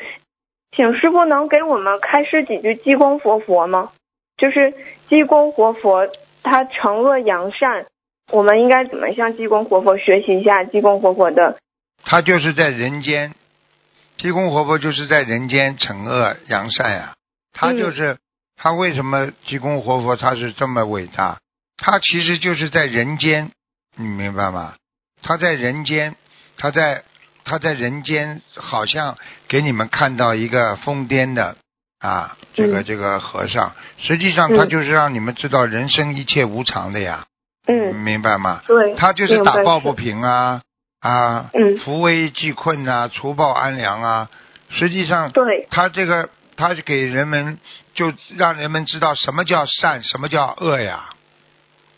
[0.73, 3.93] 请师傅能给我们开示几句济公活佛吗？
[4.37, 4.75] 就是
[5.09, 6.09] 济公活佛，
[6.43, 7.87] 他惩恶扬善，
[8.33, 11.59] 我们应该怎么向济公活佛学习一下济公活佛的？
[12.03, 13.33] 他就是在人间，
[14.17, 17.15] 济公活佛就是在人间惩恶扬善呀，
[17.53, 18.19] 他就是
[18.57, 21.39] 他为什么济公活佛他是这么伟大？
[21.77, 23.53] 他其实就是在人间，
[23.97, 24.75] 你明白吗？
[25.25, 26.15] 他在人间，
[26.59, 27.03] 他在
[27.45, 29.17] 他在人间，好像
[29.49, 31.57] 给你们看到一个疯癫的
[31.99, 32.85] 啊，这个嗯。
[32.85, 37.27] 这个和尚，实际上他就是让你们知道人生一切无常的呀，
[37.67, 38.63] 嗯，明白吗？
[38.67, 40.61] 对，他就是打抱不平啊
[41.01, 41.79] 啊，嗯。
[41.79, 44.29] 扶危济困啊，除暴安良啊。
[44.71, 47.59] 实际上，对，他这个他是给人们
[47.95, 51.11] 就让人们知道什么叫善，什么叫恶呀。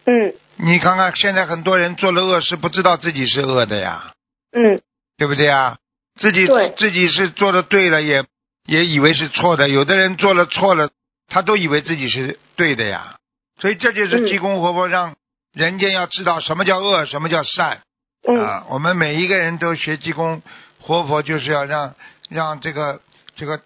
[0.05, 4.13] 嗯你看看现在很多人做了恶事，不知道自己是恶的呀，
[4.53, 4.81] 嗯
[5.17, 5.79] 对不对呀？
[6.19, 6.47] 自己
[6.79, 8.25] 自己是做的对了，也
[8.67, 9.69] 也以为是错的。
[9.69, 10.91] 有的人做了错了，
[11.29, 13.17] 他都以为自己是对的呀。
[13.61, 15.15] 所以这就是嗯济公活佛让
[15.53, 17.81] 人间要知道什么叫恶，什么叫善。
[18.27, 20.43] 嗯啊，我们每一个人都学济公
[20.81, 21.95] 活佛，就是要让
[22.29, 23.01] 让这个
[23.37, 23.61] 这个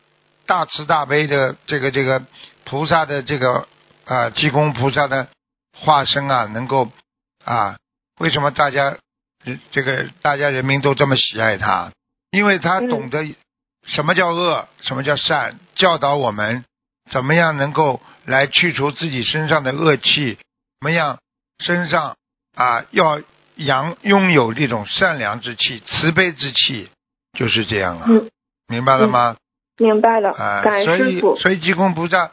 [0.46, 2.22] 大慈大悲的这个这个
[2.64, 3.66] 菩萨的这个
[4.04, 5.28] 啊济公菩萨的
[5.80, 6.90] 化身啊，能够
[7.44, 7.76] 啊，
[8.18, 8.96] 为什么大家
[9.70, 11.92] 这个大家人民都这么喜爱他？
[12.30, 13.24] 因为他嗯懂得
[13.86, 16.64] 什么叫恶，什么叫善，教导我们
[17.10, 21.18] 怎么样能够来去除自己身上的恶气，怎么样
[21.58, 22.16] 身上
[22.54, 23.20] 啊要
[23.56, 26.90] 养拥有这种善良之气、慈悲之气，
[27.38, 28.30] 就是这样啊，嗯，
[28.68, 29.36] 明白了吗？
[29.78, 31.20] 明白了，啊，感所以。
[31.40, 32.30] 所以济公菩萨，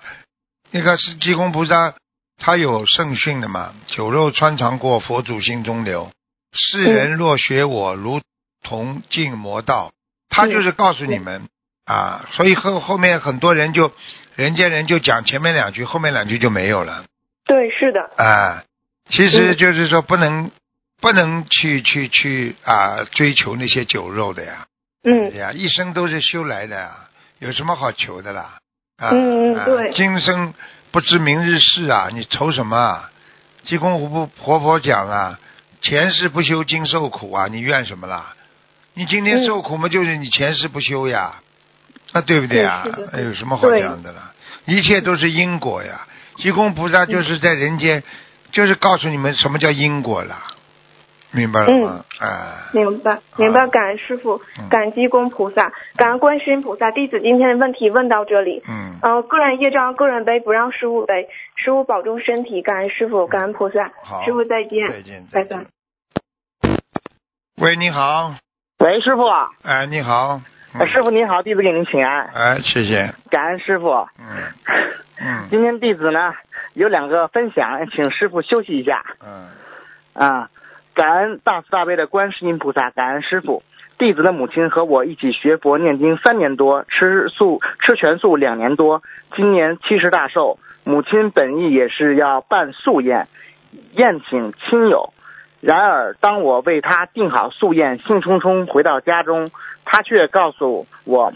[0.71, 1.95] 那个是济公菩萨，
[2.37, 6.11] 他有圣训的嘛，酒肉穿肠过，佛祖心中留。
[6.53, 8.21] 世人若学我，如
[8.63, 9.91] 同进魔道。
[10.29, 11.47] 他就是告诉你们
[11.85, 13.91] 啊，所以后后面很多人就
[14.35, 17.05] 人间人就讲前面两句，后面两句就没有了。
[17.45, 18.63] 对，是的，啊，
[19.09, 20.51] 其实嗯就是说不能、
[21.01, 24.67] 不能去去去啊追求那些酒肉的呀，
[25.03, 26.91] 嗯对呀，一生都是修来的呀，
[27.39, 28.59] 有什么好求的啦？
[28.97, 30.53] 啊，嗯对今生
[30.91, 33.11] 不知明日事啊，你愁什么啊？
[33.63, 35.39] 济公活佛活佛讲啊，
[35.81, 38.33] 前世不修今受苦啊，你怨什么啦？
[38.93, 41.35] 你今天嗯受苦嘛，就是你前世不修呀，
[42.13, 42.85] 那对不对啊
[43.21, 44.33] 有什么好讲的啦？
[44.65, 46.07] 一切都是因果呀。
[46.37, 48.03] 济公菩萨就是在人间，
[48.51, 50.47] 就是告诉你们什么叫因果啦，
[51.31, 52.05] 明白了吗？
[52.19, 56.89] 啊，明白，明白，感恩师傅嗯，感恩济公菩萨，感恩观世音菩萨。
[56.91, 58.63] 弟子今天的问题问到这里。
[58.67, 61.29] 嗯，呃，个人业障个人背，不让师傅背。
[61.55, 63.91] 师傅保重身体，感恩师傅，感恩菩萨。
[64.03, 65.67] 好师傅再见，再见，拜拜再见。。
[67.61, 68.33] 喂，你好，
[68.79, 69.23] 喂，师傅，
[69.63, 70.41] 哎，你好，
[70.93, 73.89] 师傅您好，弟子给您请安，哎，谢谢，感恩师傅。
[74.17, 74.53] 嗯
[75.19, 76.33] 嗯今天弟子呢
[76.73, 79.49] 有两个分享，请师傅休息一下嗯
[80.13, 80.49] 啊。
[80.97, 83.61] 感恩大慈大悲的观世音菩萨，感恩师傅。
[83.99, 89.03] 弟子的母亲和我一起学佛念经三年多，吃素吃全素两年多，
[89.35, 90.57] 今年七十大寿。
[90.83, 93.27] 母亲本意也是要办素宴，
[93.91, 95.13] 宴请亲友。
[95.61, 99.51] 然而，当我为她订好素宴，兴冲冲回到家中，
[99.85, 101.31] 她却告诉我，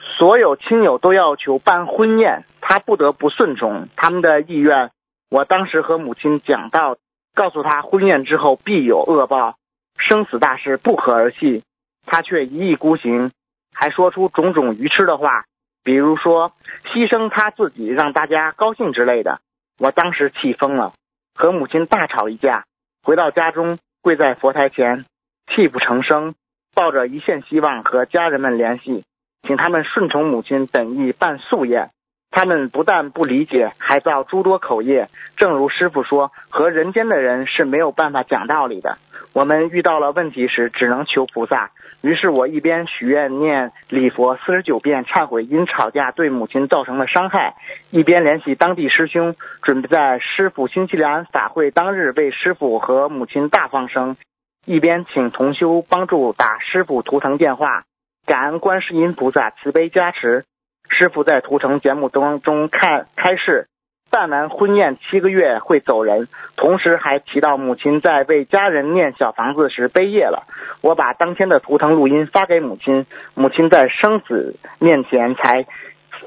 [0.00, 4.90] 所有亲友都要求办婚宴，她不得不顺从他们的意愿。
[5.30, 6.96] 我当时和母亲讲到，
[7.34, 9.56] 告诉她婚宴之后必有恶报，
[9.96, 11.62] 生死大事不可儿戏。
[12.06, 13.30] 她却一意孤行，
[13.74, 15.44] 还说出种种愚痴的话，
[15.84, 16.52] 比如说
[16.84, 19.40] 牺牲她自己让大家高兴之类的。
[19.78, 20.94] 我当时气疯了，
[21.34, 22.64] 和母亲大吵一架。
[23.02, 25.04] 回到家中，跪在佛台前，
[25.46, 26.34] 泣不成声，
[26.74, 29.04] 抱着一线希望和家人们联系，
[29.46, 31.90] 请他们顺从母亲本意办素宴。
[32.30, 35.08] 他们不但不理解，还造诸多口业。
[35.36, 38.98] 正如师傅说，和人间的人是没有办法讲道理的。
[39.32, 41.70] 我们遇到了问题时，只能求菩萨。
[42.00, 47.56] 于是我一边许愿念礼佛四十九遍，忏悔因吵架对母亲造成的伤害，
[47.90, 54.16] 一边联系当地师兄，准备在师傅新西兰法会当日为师傅和母亲大放生，
[54.64, 57.84] 一边请同修帮助打师傅图腾电话，
[58.26, 60.44] 感恩观世音菩萨慈悲加持。
[60.88, 63.68] 师傅在图腾节目当中看开示，
[64.10, 70.46] 办完婚宴七个月会走人，同时还提到母亲在为家人念小房子时悲业了。
[70.80, 75.66] 我把当天的图腾录音发给母亲，母亲在生死面前才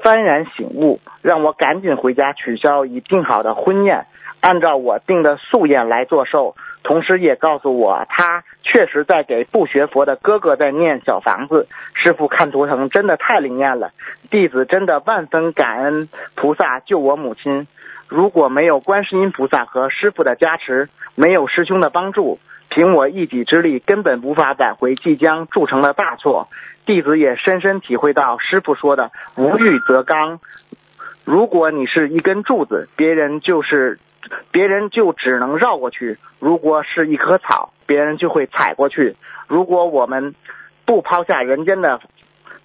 [0.02, 4.06] 幡然醒悟，让我赶紧回家取消已定好的婚宴，
[4.40, 6.54] 按照我定的素宴来做寿。
[6.84, 11.68] 同时也告诉我，他确实在给不学佛的哥哥在念小房子。
[11.94, 13.92] 师傅看图腾真的太灵验了，
[14.30, 17.66] 弟子真的万分感恩菩萨救我母亲。
[18.08, 22.38] 如果没有观世音菩萨和师傅的加持，没有师兄的帮助，
[22.68, 26.48] 凭我一己之力根本无法挽回即将铸成的大错。
[26.84, 30.40] 弟子也深深体会到师傅说的“无欲则刚”。
[31.24, 33.98] 如果你是一根柱子，别人就是
[34.50, 39.16] 别人就只能绕过去；如果是一棵草，别人就会踩过去。
[39.48, 40.34] 如果我们
[40.86, 42.00] 不抛下人间的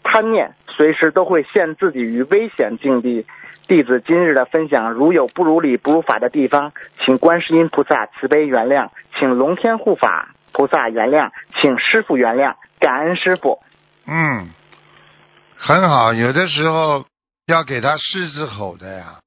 [0.01, 3.25] 贪念，随时都会陷自己于危险境地。
[3.67, 6.71] 弟子今日的分享，如有不如理、不如法的地方，
[7.03, 8.87] 请观世音菩萨慈悲原谅，
[9.19, 13.59] 请龙天护法菩萨原谅，请师傅原谅，感恩师傅。
[14.05, 14.47] 嗯，
[15.57, 16.13] 很好。
[16.13, 17.03] 有的时候
[17.47, 19.19] 要给他狮子吼的呀，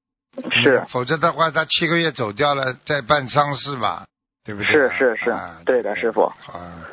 [0.51, 4.07] 是否则的话，他七个月走掉了，再办丧事吧，
[4.45, 4.71] 对不对？
[4.71, 6.87] 是是是啊对的师傅啊，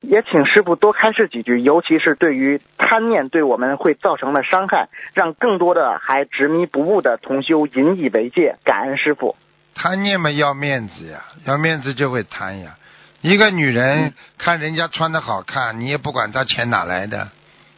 [0.00, 8.56] 也请师傅多开示几句，尤其是对于贪念对我们会造成的伤害，让更多的还执迷不悟的同修引以为戒。
[8.64, 9.36] 感恩师傅。
[9.74, 12.76] 贪念嘛要面子呀，要面子就会贪呀。
[13.20, 17.28] 一个女人看人家穿的好看，你也不管她钱哪来的，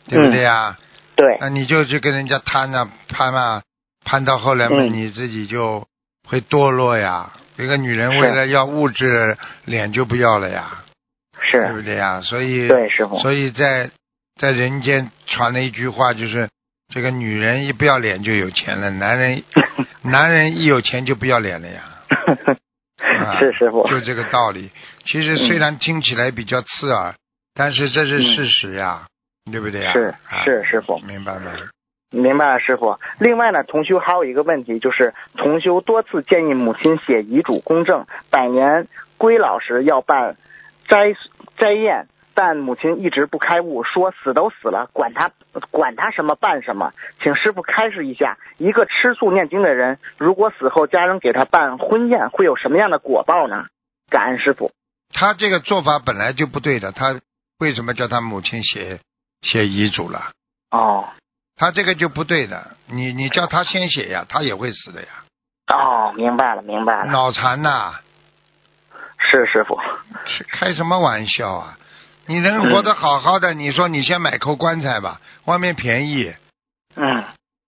[0.09, 0.76] 对不对呀？
[1.16, 3.62] 对，那你就去跟人家贪啊攀啊，
[4.05, 5.86] 攀到后来嘛，嗯你自己就
[6.28, 7.32] 会堕落呀。
[7.63, 10.83] 一个女人为了要物质，脸就不要了呀，
[11.41, 12.21] 是对不，对呀？
[12.21, 13.19] 所以，对师傅。
[13.19, 13.91] 所以在
[14.41, 16.49] 在人间传了一句话，就是
[16.93, 19.43] 这个女人一不要脸就有钱了，男人
[20.03, 21.83] 男人一有钱就不要脸了呀。
[23.03, 23.89] 啊是师傅。
[23.89, 24.71] 就这个道理。
[25.05, 27.15] 其实虽然听起来比较刺耳，
[27.55, 29.07] 但是这是事实呀，
[29.51, 29.93] 对不对呀？
[29.93, 30.99] 是啊是师傅。
[31.01, 31.53] 明白吗？
[32.13, 32.99] 明白了，师傅。
[33.19, 38.87] 另外呢，同修还有一个问题，就是同修多次建议母亲写遗嘱公证，百年
[39.19, 40.37] 归老时要办
[40.87, 41.15] 斋
[41.57, 45.31] 斋宴，但母亲一直不开悟，说死都死了，管他
[45.71, 46.93] 管他什么办什么。
[47.23, 53.67] 请师傅开示一下，一个吃素念经的人，如果死后家人给他办婚宴，会有什么样的果报呢？
[54.11, 54.71] 感恩师傅。
[55.15, 57.21] 他这个做法本来就不对的，他
[57.59, 59.01] 为什么叫他母亲写
[59.43, 60.33] 写遗嘱了？
[60.71, 61.09] 哦
[61.63, 65.09] 他这个就不对的，你你叫他先写呀，他也会死的呀，
[65.73, 67.13] 哦，明白了，明白了。
[67.13, 67.95] 脑残呐、
[69.17, 69.81] 是师傅。
[70.27, 71.79] 是开什么玩笑啊？
[72.27, 76.35] 你人活得好好的，你说你先买口棺材吧，外面便宜，
[76.97, 77.23] 嗯，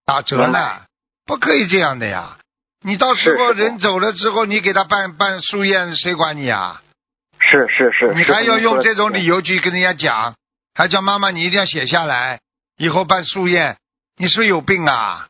[0.04, 0.80] 打折呢，
[1.24, 2.36] 不可以这样的呀！
[2.82, 6.82] 你到时候人走了之后，你给他办办寿宴，谁管你啊？
[7.38, 8.12] 是是是。
[8.12, 9.36] 你还要用这种理由？
[9.36, 10.34] 由去跟人家讲，
[10.74, 12.40] 还叫妈妈你一定要写下来，
[12.76, 13.76] 以后办寿宴，
[14.16, 15.28] 你是不是有病啊？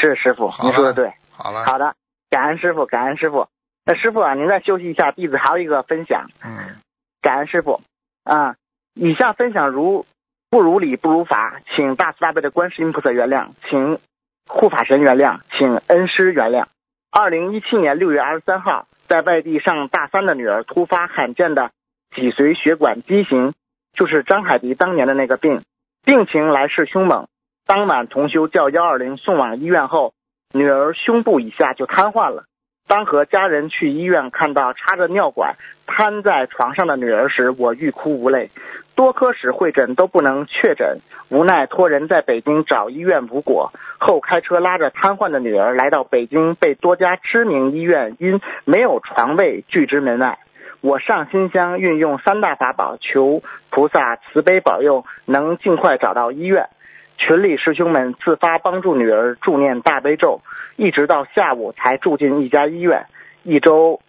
[0.00, 1.12] 是师傅，好了您说的对。
[1.30, 1.94] 好了，好的，
[2.30, 3.48] 感恩师傅，感恩师傅。
[3.84, 6.76] 那师傅啊，您再休息一下，弟子还有一个分享，嗯，
[7.22, 7.80] 感恩师傅
[8.24, 8.56] 啊。
[8.94, 10.04] 以下分享如
[10.50, 14.00] 不如理不如法，请大慈大悲的观世音菩萨原谅，请
[14.48, 16.66] 护法神原谅，请恩师原谅。
[17.12, 21.70] 二零一七年六月二十三号，在外地上大三的女儿突发罕见的
[22.10, 23.54] 脊髓血管畸形，
[23.92, 25.62] 就是张海迪当年的那个病，
[26.04, 27.28] 病情来势凶猛。
[27.68, 30.14] 当晚同修叫幺二零送往医院后，
[30.54, 32.44] 女儿胸部以下就瘫痪了。
[32.86, 35.56] 当和家人去医院看到插着尿管
[35.86, 38.48] 瘫在床上的女儿时，我欲哭无泪。
[38.94, 50.38] 多科室会诊都不能确诊，无奈托人在北京找医院无果，后开车拉着瘫痪的女儿来到北京，被多家知名医院因没有床位拒之门外。
[50.80, 56.70] 我上新乡运用三大法宝，求菩萨慈悲保佑，能尽快找到医院。
[57.18, 60.40] 群里师兄们自发帮助女儿助念大悲咒，
[60.76, 63.06] 一直到下午才住进一家医院，
[63.42, 64.00] 一周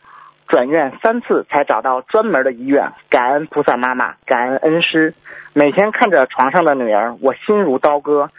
[0.48, 2.94] 转院三次才找到专门的医院。
[3.10, 5.16] 感恩菩萨妈妈，感恩恩师。
[5.54, 8.30] 每天看着床上的女儿，我心如刀割。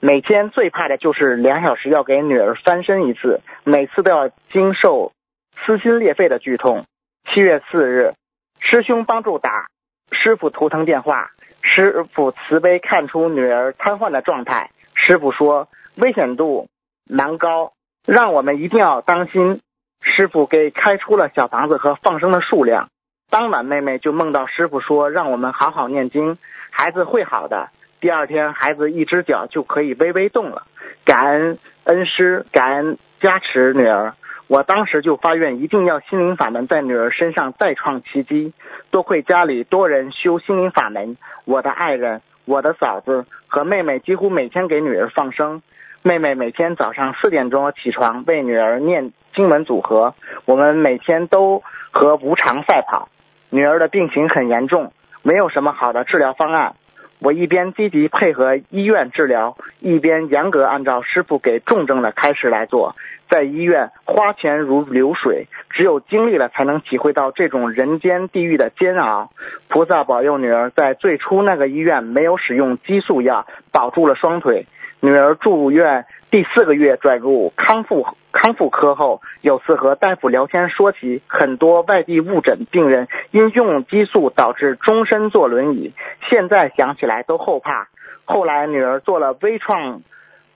[0.00, 5.12] 每天最怕的就是两小时要给女儿翻身一次，每次都要经受
[5.56, 6.84] 撕心裂肺的剧痛。
[7.24, 8.12] 七月四日，
[8.60, 9.66] 师兄帮助打
[10.12, 11.30] 师傅图腾电话，
[11.62, 14.70] 师傅慈悲看出女儿瘫痪的状态。
[14.94, 16.68] 师傅说危险度
[17.08, 17.72] 蛮高，
[18.06, 19.60] 让我们一定要当心。
[20.00, 22.88] 师傅给开出了小房子和放生的数量。
[23.30, 26.38] 当晚妹妹就梦到师傅说让我们好好念经，
[26.70, 27.68] 孩子会好的。
[28.00, 30.62] 第二天孩子一只脚就可以微微动了。
[31.04, 34.14] 感恩恩师，感恩加持女儿。
[34.48, 38.54] 我当时就发愿，一定要心灵法门在女儿身上再创奇迹。
[38.90, 45.60] 多亏家里多人修心灵法门，我的爱人、我的嫂子和妹妹几乎每天给女儿放生。
[46.02, 50.14] 妹妹每天早上四点钟起床为女儿念经文组合，
[50.46, 53.10] 我们每天都和无常赛跑。
[53.50, 54.92] 女儿的病情很严重，
[55.22, 56.74] 没有什么好的治疗方案。
[57.20, 62.94] 我一边积极配合医院治疗，一边严格按照师傅给重症的开始来做。
[63.28, 69.30] 在医院花钱如流水，只有经历了才能体会到这种人间地狱的煎熬。
[69.68, 74.66] 菩萨保佑女儿在最初那个医院没有使用激素药，保住了双腿。
[75.00, 85.92] 女儿住院第四个月转入康复康复科后，有次和大夫聊天说起很多外地误诊病人因用激素导致终身坐轮椅，
[86.28, 87.88] 现在想起来都后怕。
[88.24, 90.02] 后来女儿做了微创，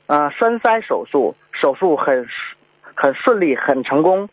[0.07, 2.26] 呃栓塞手术，手术很
[2.95, 4.28] 很顺利，很成功。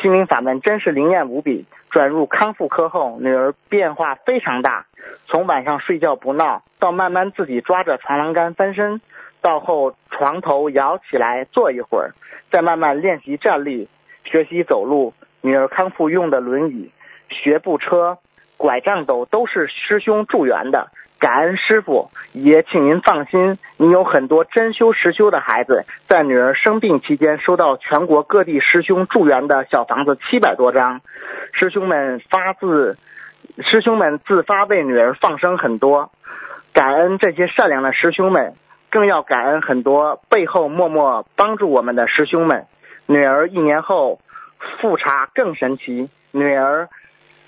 [0.00, 1.66] 心灵法门真是灵验无比。
[1.90, 4.86] 转入康复科后，女儿变化非常大，
[5.26, 9.00] 从晚上睡觉不闹，到慢慢自己抓着床栏杆翻身，
[9.40, 12.12] 到后床头摇起来坐一会儿，
[12.50, 13.88] 再慢慢练习站立，
[14.24, 15.14] 学习走路。
[15.42, 16.90] 女儿康复用的轮椅、
[17.30, 18.18] 学步车、
[18.56, 20.90] 拐杖斗都是师兄助缘的。
[21.18, 31.02] 感恩师傅，也请您放心，你有很多真修实修的孩子，在女儿生病期间收到全国各地师兄助缘的小房子七百多张，
[31.52, 32.96] 师兄们发自，
[33.58, 36.10] 师兄们自发为女儿放生很多，
[36.72, 38.54] 感恩这些善良的师兄们，
[38.90, 42.66] 更要感恩很多背后默默帮助我们的师兄们。
[43.06, 44.20] 女儿一年后
[44.80, 46.88] 复查更神奇，女儿。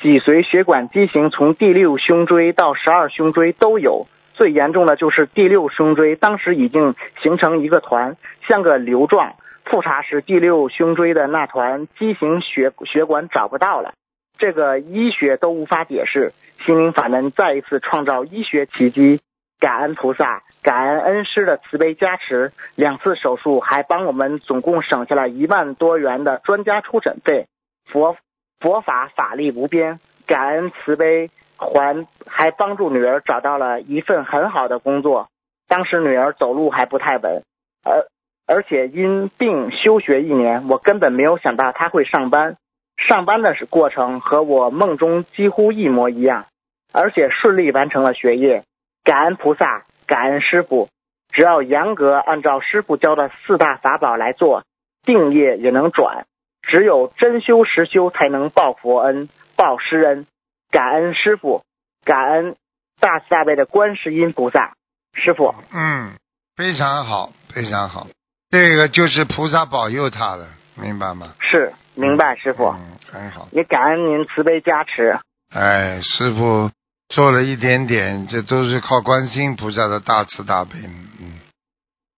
[0.01, 8.17] 脊髓血管畸形，从第六胸椎到十二胸椎都有，最严重的就是第六胸椎，当时已经形成一个团，
[8.49, 9.35] 像个瘤状。
[9.65, 13.95] 复查时，第六胸椎的那团畸形血血管找不到了，
[14.39, 16.33] 这个医学都无法解释。
[16.67, 19.21] 心灵法门再一次创造医学奇迹，
[19.63, 22.51] 感恩菩萨，感恩恩师的慈悲加持。
[22.75, 27.47] 两次手术还帮我们总共省下了一万多元的专家出诊费。
[27.87, 28.17] 佛。
[28.61, 35.27] 佛法法力无边，感恩慈悲，还还帮助女儿找到了一份很好的工作。
[35.67, 37.43] 当时女儿走路还不太稳，
[37.85, 38.07] 而
[38.47, 42.57] 而且因病休学一年，我根本没有想到她会上班。
[42.97, 46.47] 上班的过程和我梦中几乎一模一样，
[46.93, 48.63] 而且顺利完成了学业。
[49.05, 50.89] 感恩菩萨，感恩师傅，
[51.33, 54.65] 只要严格按照师傅教的四大法宝来做，
[55.05, 56.27] 定业也能转。
[56.63, 60.27] 只有真修实修，才能报佛恩、报师恩。
[60.71, 61.65] 感恩师傅，
[62.05, 62.57] 感恩
[63.01, 64.75] 大慈大悲的观世音菩萨。
[65.15, 66.13] 师傅，嗯，
[66.57, 68.07] 非常好，非常好。
[68.51, 70.47] 这个就是菩萨保佑他了，
[70.77, 71.35] 明白吗？
[71.41, 72.69] 是，明白，师傅。
[72.69, 73.49] 嗯，很好。
[73.51, 75.19] 也感恩您慈悲加持。
[75.51, 76.71] 哎，师傅
[77.13, 80.73] 做了一点点，这都是靠观世音菩萨的大慈大悲。
[81.21, 81.39] 嗯。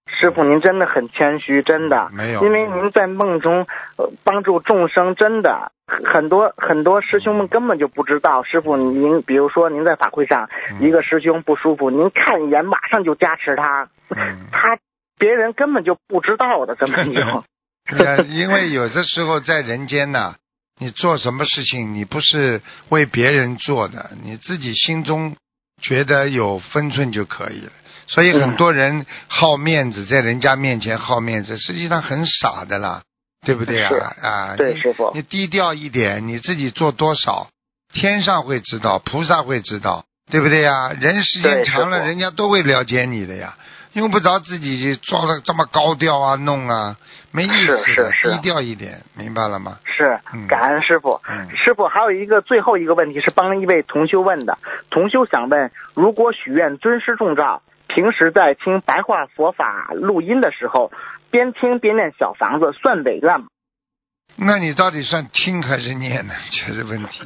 [0.07, 2.09] 师傅，您真的很谦虚，真的。
[2.13, 2.45] 没有。
[2.45, 3.67] 因为您在梦中
[4.23, 8.45] 帮助众生，真的很多很多师兄们根本就不知道。
[8.45, 10.49] 师傅，您比如说您在法会上，
[10.81, 13.89] 一个师兄不舒服，您看一眼，马上就加持他。
[14.53, 14.79] 他
[15.19, 17.21] 别人根本就不知道的，根本就。
[18.29, 20.37] 因为有的时候在人间呢，
[20.81, 25.37] 你做什么事情，你不是为别人做的，你自己心中
[25.81, 27.73] 觉得有分寸就可以了。
[28.07, 33.03] 所以很多人好面子，在人家面前好面子，实际上很傻的啦，
[33.47, 34.15] 对不对啊？
[34.21, 37.49] 啊，对，师傅，你低调一点，你自己做多少，
[37.95, 40.93] 天上会知道，菩萨会知道，对不对呀？
[40.93, 43.57] 人时间长了，人家都会了解你的呀，
[43.95, 46.97] 用不着自己装的这么高调啊，弄啊，
[47.33, 49.79] 没意思的，低调一点，明白了吗？
[49.85, 50.19] 是，
[50.49, 51.21] 感恩师傅。
[51.57, 54.59] 师傅还有一个最后一个问题是帮一位同修问的，
[54.91, 57.63] 同修想问：如果许愿尊师重照。
[57.87, 60.91] 平时在听白话佛法录音的时候，
[61.31, 63.47] 边听边念小房子，算违愿吗？
[64.37, 66.35] 那你到底算听还是念呢？
[66.51, 67.23] 这是问题。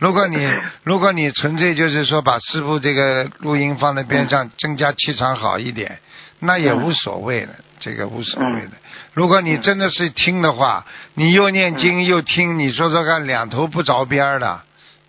[0.00, 6.00] 如果你 如果你纯粹就是说把师傅这个录音放在边上，增加气场好一点，
[6.40, 8.72] 那也无所谓的，这个无所谓的。
[9.12, 10.84] 如果你真的是听的话，
[11.14, 14.62] 你又念经又听，你说说看，两头不着边的，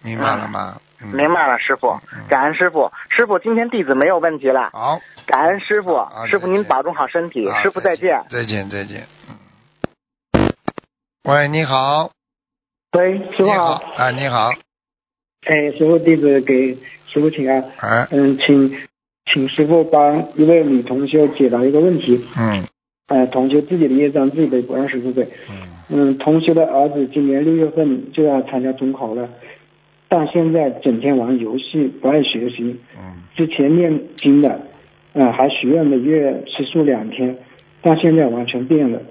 [0.03, 0.79] 明白了吗？
[0.99, 2.91] 明白了，师傅，感恩师傅。
[3.09, 4.69] 师傅，今天弟子没有问题了。
[4.71, 7.49] 好，感恩师傅，师傅您保重好身体。
[7.63, 8.23] 师傅再见。
[8.29, 9.07] 再见再见。
[11.23, 12.11] 喂，你好。
[12.91, 13.81] 喂，师傅好。
[13.95, 14.51] 啊，你好。
[15.47, 16.77] 哎，师傅，弟子给
[17.07, 17.59] 师傅请安。
[17.77, 18.07] 啊。
[18.11, 18.71] 嗯，请
[19.25, 22.23] 请师傅帮一位女同学解答一个问题。
[22.37, 22.63] 嗯。
[23.07, 25.23] 呃，同学自己的业障自己背，不让师傅背。
[25.49, 25.55] 嗯。
[25.89, 29.27] 嗯，同学的儿子今年六月份就要参加中考了。
[30.07, 32.75] 但现在整天玩游戏，不爱学习。
[32.95, 33.23] 嗯。
[33.35, 34.61] 之前念经的，
[35.13, 37.35] 嗯，还许愿每月吃素两天，
[37.81, 39.01] 但现在完全变了，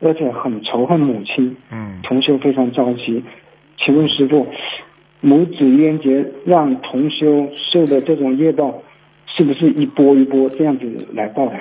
[0.00, 1.56] 而且很仇恨母亲。
[1.70, 2.00] 嗯。
[2.02, 3.22] 同修非常着急，
[3.78, 4.46] 请问师傅，
[5.20, 8.82] 母子冤结让同修受的这种业报，
[9.36, 11.56] 是不是一波一波这样子来报的？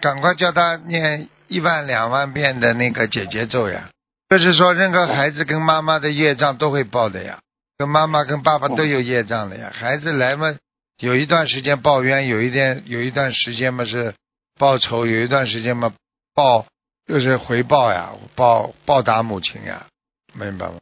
[0.00, 3.88] 赶快叫他念一万两万遍的那个解结咒呀！
[4.28, 7.38] 就是说，任何孩子跟妈妈的业障都会报的呀。
[7.78, 10.54] 跟妈妈跟爸爸都有业障的呀，孩子来嘛，
[11.00, 14.14] 有一段时间报冤，有一点有一段时间嘛是
[14.58, 15.92] 报仇，有一段时间嘛，
[16.34, 16.66] 报
[17.06, 19.86] 就是回报呀，报报答母亲呀，
[20.34, 20.74] 明白吗？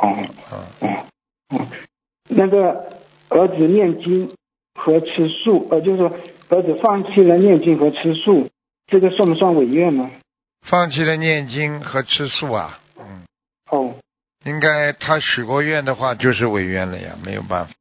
[0.00, 0.88] 哦嗯，
[2.28, 2.98] 那个
[3.28, 4.32] 儿子念经
[4.74, 6.08] 和吃素，呃，就是说
[6.48, 8.48] 儿子放弃了念经和吃素，
[8.86, 10.10] 这个算不算违愿呢？
[10.66, 13.22] 放弃了念经和吃素啊，嗯，
[13.70, 13.94] 哦。
[14.44, 17.72] 应该他许过愿的话就是违愿了呀，没有办法，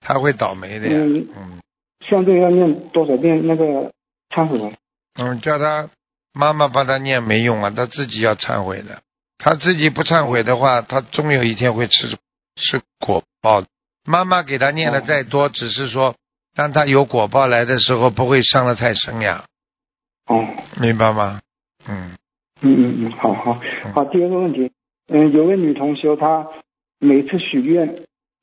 [0.00, 1.28] 他会倒霉的呀，嗯。
[1.36, 1.60] 嗯。
[2.06, 3.90] 像这个要念多少遍那个
[4.30, 4.58] 忏悔？
[4.58, 4.72] 文？
[5.14, 5.88] 嗯，叫他
[6.32, 9.02] 妈妈帮他念没用啊，他自己要忏悔的。
[9.38, 12.16] 他自己不忏悔的话，他终有一天会吃
[12.60, 13.64] 吃果报。
[14.06, 16.14] 妈妈给他念的再多，只是说
[16.54, 19.44] 当他有果报来的时候，不会伤得太深呀，
[20.26, 20.46] 哦，
[20.80, 21.40] 明白吗？
[21.88, 22.12] 嗯，
[22.62, 23.60] 嗯嗯嗯，好好
[23.94, 24.04] 好。
[24.06, 24.70] 第二个问题，
[25.08, 26.46] 嗯，有位女同学，她
[26.98, 27.94] 每次许愿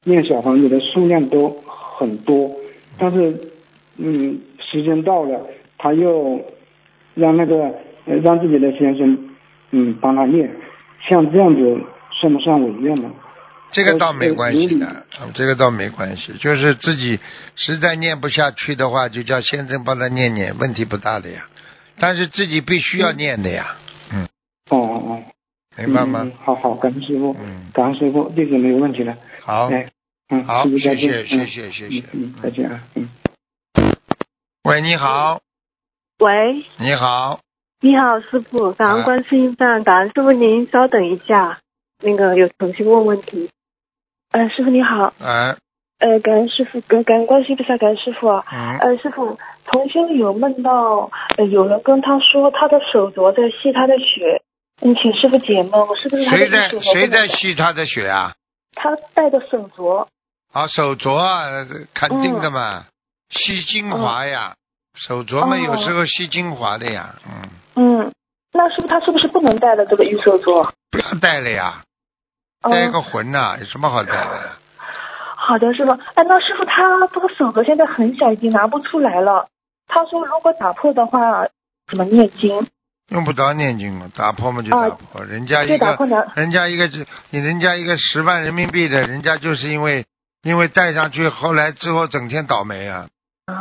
[0.03, 2.51] 念小房子的数量都很多，
[2.97, 3.51] 但是
[3.97, 5.47] 嗯，时间到了，
[5.77, 6.39] 她又
[7.15, 7.55] 让那个
[8.05, 9.29] 呃让自己的先生
[9.71, 10.55] 嗯帮她念，
[11.09, 11.81] 像这样子
[12.21, 13.11] 算不算违愿呢？
[13.71, 17.19] 这个倒没关系的这个倒没关系，就是自己
[17.55, 21.45] 实在念不下去的话，就叫先生帮他念念，问题不大的呀。
[21.99, 23.75] 但是自己必须要念的呀，
[24.11, 24.23] 嗯，
[24.69, 25.23] 哦哦哦，
[25.77, 26.33] 明白吗嗯？
[26.39, 29.17] 好好，感恩师傅，嗯，感恩师傅，弟子没有问题了。
[29.41, 29.89] 好，哎，
[30.29, 32.33] 嗯，好，谢谢，谢谢，谢谢嗯。
[32.33, 33.09] 嗯，再见啊，嗯。
[34.63, 35.41] 喂，你好，
[36.19, 37.39] 喂，你好，
[37.81, 41.59] 你好，师傅，感哎恩观世音菩感恩师傅您稍等一下，
[42.03, 43.49] 那个有同学问问题。
[44.31, 45.55] 呃，师傅你好，哎，
[45.99, 48.27] 呃，感恩师傅，感感恩观世音菩萨，感恩师傅。
[48.29, 54.41] 嗯，呃，师傅，同修有梦到，呃，有人跟他说他的手镯在吸他的血，
[54.81, 58.33] 你，请师傅解梦，是不是谁在谁在吸他的血啊？
[58.73, 60.05] 他戴的手镯，
[60.51, 61.47] 啊，手镯啊，
[61.93, 62.85] 肯定的嘛，
[63.29, 64.55] 吸精华呀，
[64.93, 68.11] 手镯嘛，哦有时候吸精华的呀，嗯，嗯，
[68.53, 70.69] 那师傅他是不是不能戴了这个玉手镯？
[70.91, 71.81] 不要戴了呀，
[72.61, 74.51] 嗯戴个魂呐，有什么好带的？
[75.35, 75.91] 好的，师傅。
[75.91, 79.47] 哎，那师傅他这个手镯现在很小，已经拿不出来了。
[79.87, 81.47] 他说如果打破的话，
[81.87, 82.67] 怎么念经？
[83.09, 85.97] 用不着念经嘛，打破嘛就打破，人家一个。
[86.35, 86.89] 人家一个
[87.29, 90.05] 你人家一个十万人民币的，人家就是因为
[90.43, 93.07] 因为戴上去，后来之后整天倒霉啊
[93.45, 93.55] 啊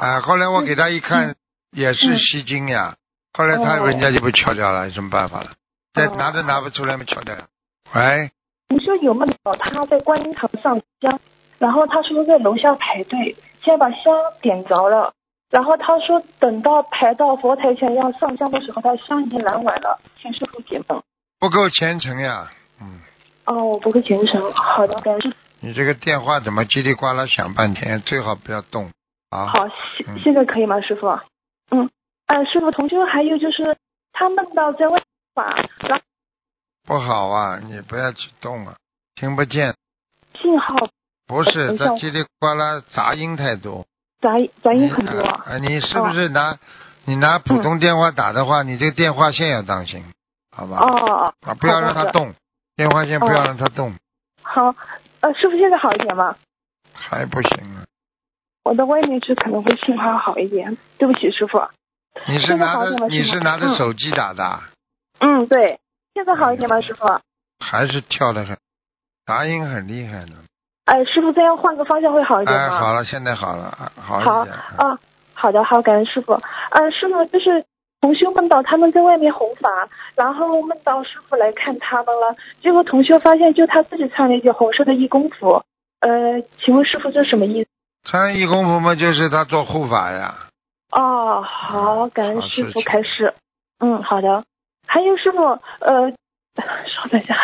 [0.00, 0.20] 啊！
[0.20, 1.34] 后来我给他一看，
[1.70, 2.96] 也是吸金呀，
[3.32, 5.52] 后来他哦人家就被敲掉了，有什么办法了？
[5.94, 7.34] 再哦拿都拿不出来，没敲掉。
[7.94, 8.30] 喂，
[8.70, 11.18] 你说有梦到他在观音堂上香，
[11.58, 15.12] 然后他说在楼下排队，先把香点着了，
[15.50, 21.02] 然后他说等到排到佛台前要上香的时候，他香已经燃完了，请师傅解梦。
[21.40, 22.48] 不够虔诚呀，
[22.80, 23.00] 嗯，
[23.46, 24.52] 哦，我不够虔诚。
[24.52, 28.00] 好的，感谢你这个电话怎么叽里呱啦响半天？
[28.02, 28.90] 最好不要动
[29.30, 29.46] 啊。
[29.46, 31.08] 好，嗯现现在可以吗，师傅？
[31.70, 31.90] 嗯，
[32.28, 33.76] 呃，师傅，同修还有就是
[34.12, 35.02] 他梦到在外
[35.34, 36.04] 法，然后
[36.86, 38.74] 不好啊，你不要去动啊，
[39.14, 39.74] 听不见。
[40.40, 40.74] 信号
[41.26, 43.86] 不是，这叽里呱啦杂音太多。
[44.20, 44.30] 杂
[44.62, 45.20] 杂音很多。
[45.20, 46.58] 啊，你是不是拿、
[47.04, 50.04] 你拿普通电话打的话，你这个电话线要当心，
[50.50, 50.78] 好吧？
[50.78, 52.34] 哦，啊，不要让它动，
[52.76, 53.94] 电话线不要哦让它动，
[54.42, 54.74] 好，
[55.20, 56.36] 呃，师傅现在好一点吗？
[56.92, 57.84] 还不行啊。
[58.64, 60.76] 我到外面去可能会信号好一点。
[60.98, 61.62] 对不起，师傅。
[62.26, 64.68] 你是拿着你是拿着手机打的啊，
[65.20, 65.78] 嗯，对，
[66.20, 67.06] 现在好一点吗，师傅？
[67.64, 68.54] 还是跳的很，
[69.24, 70.36] 杂音很厉害呢。
[70.84, 74.40] 哎，师傅，这样换个方向会好一点哎，好了，现在好了，啊好好。
[74.40, 74.98] 啊啊，
[75.32, 76.34] 好的，好，感恩师傅。
[76.34, 77.64] 嗯，师傅就是
[78.02, 85.62] 同修梦到他们在外面弘法，然后梦到师傅来看他们了，结果同修发现就他自己穿了一件红色的义工服。
[86.00, 87.68] 呃，请问师傅这是什么意思？
[88.04, 90.34] 穿义工服嘛，就是他做护法呀。
[90.92, 93.32] 哦，好，感恩师傅开始。
[93.78, 94.44] 嗯，好的。
[94.92, 95.38] 还有师傅，
[95.78, 96.10] 呃，
[96.84, 97.36] 稍等一下，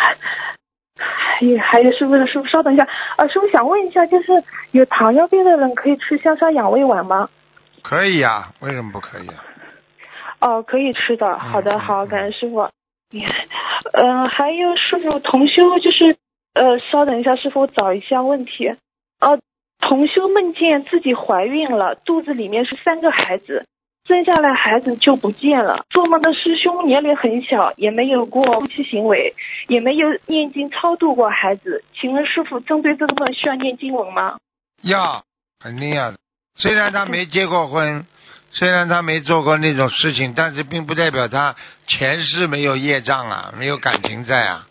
[0.99, 2.85] 还有还有师傅师傅稍等一下，
[3.17, 7.29] 呃，师傅想问一下，就是有糖尿病的人可以吃香砂养胃丸吗？
[7.83, 9.45] 可以呀，为什么不可以啊？
[10.41, 11.39] 哦，可以吃的。
[11.39, 12.69] 好的，嗯好，嗯感恩师傅。
[13.93, 16.17] 嗯、还有师傅同修就是，
[16.53, 18.75] 呃，稍等一下，师傅我找一下问题。
[19.21, 19.39] 呃，
[19.79, 23.65] 同修梦见自己怀孕了，肚子里面是三个孩子，
[24.07, 25.85] 生下来孩子就不见了。
[25.89, 29.35] 做梦的师兄年龄很小，也没有过夫妻行为，
[29.67, 31.83] 也没有念经超度过孩子。
[31.99, 34.37] 请问师傅，针对这个梦需要念经文吗？
[34.81, 35.23] 要，
[35.59, 36.17] 肯定要的。
[36.55, 38.05] 虽然他没结过婚，
[38.51, 41.55] 虽然他没做过那种事情，但是并不代表他
[41.85, 44.67] 前世没有业障啊，没有感情在啊，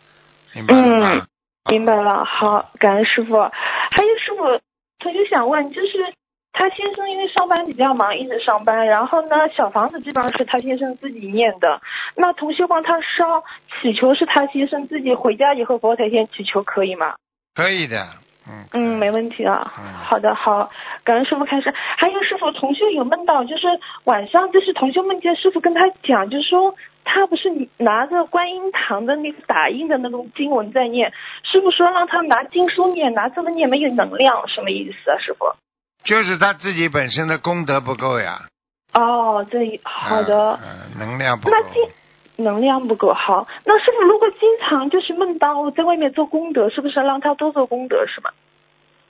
[0.54, 1.26] 明白了吗？
[1.70, 3.36] 明白了，好，感恩师傅。
[3.36, 4.60] 还有师傅，
[4.98, 6.12] 他就想问，就是
[6.58, 11.82] 他先生因为上班比较忙，一直上班，然后呢，小房子基本上是他先生自己念的。
[12.14, 13.44] 那同修帮他烧
[13.82, 17.16] 祈求是他先生自己回家以后佛台前祈求可以吗？
[17.54, 18.08] 可以的，
[18.48, 19.70] 嗯嗯，没问题啊。
[19.76, 20.70] 嗯好的，好，
[21.04, 21.74] 感恩师傅开始。
[21.98, 23.66] 还有师傅，同修有梦到，就是
[24.04, 35.44] 晚上，就是同修梦见师傅跟他讲，就是说他不是拿着观音堂的那个打印的那种经文在念，师傅说让他拿经书念，拿这么念没有能量，什么意思啊，师傅？
[36.06, 38.42] 就是他自己本身的功德不够呀。
[38.94, 41.74] 哦，这一好的，嗯、嗯能量不够那。
[41.74, 41.82] 经
[42.38, 43.46] 能量不够好。
[43.64, 48.30] 那师傅如果经常就是梦到在外面做功德，是不是让他多做功德是吗？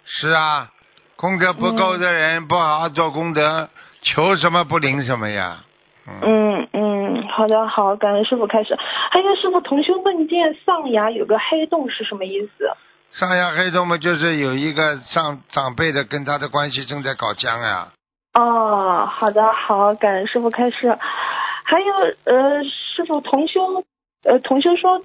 [0.04, 0.70] 是啊，
[1.16, 3.68] 功德不够的人、不好好做功德，
[4.02, 5.58] 求什么不灵什么呀。
[6.06, 8.78] 嗯，嗯嗯，好的好，感恩师傅开始。
[9.10, 12.70] 还有师傅，同修梦见上牙有个黑洞是什么意思？
[13.18, 17.88] 上下黑洞嘛，就是有一个上长辈的跟他的关系正在搞僵呀。
[18.34, 20.98] 哦，好的好，感恩师傅开示。
[21.64, 21.86] 还有
[22.24, 23.84] 呃，师傅同修
[24.22, 25.02] 呃同修说，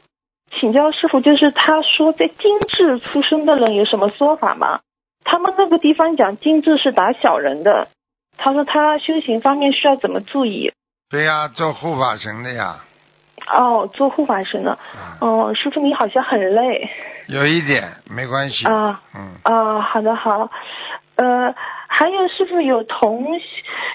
[0.59, 4.81] 请教师傅，就是他说在精致出生的人有什么说法吗？
[5.23, 7.87] 他们那个地方讲精致是打小人的，
[8.37, 10.73] 他说他修行方面需要怎么注意？
[11.09, 12.83] 对呀，做护法神的呀。
[13.47, 14.77] 哦，做护法神的。
[15.21, 16.89] 嗯，哦，师傅你好像很累
[17.27, 18.65] 有一点没关系。
[18.65, 20.49] 啊嗯，啊，好的好。
[21.15, 21.53] 呃，
[21.87, 23.27] 还有师傅有同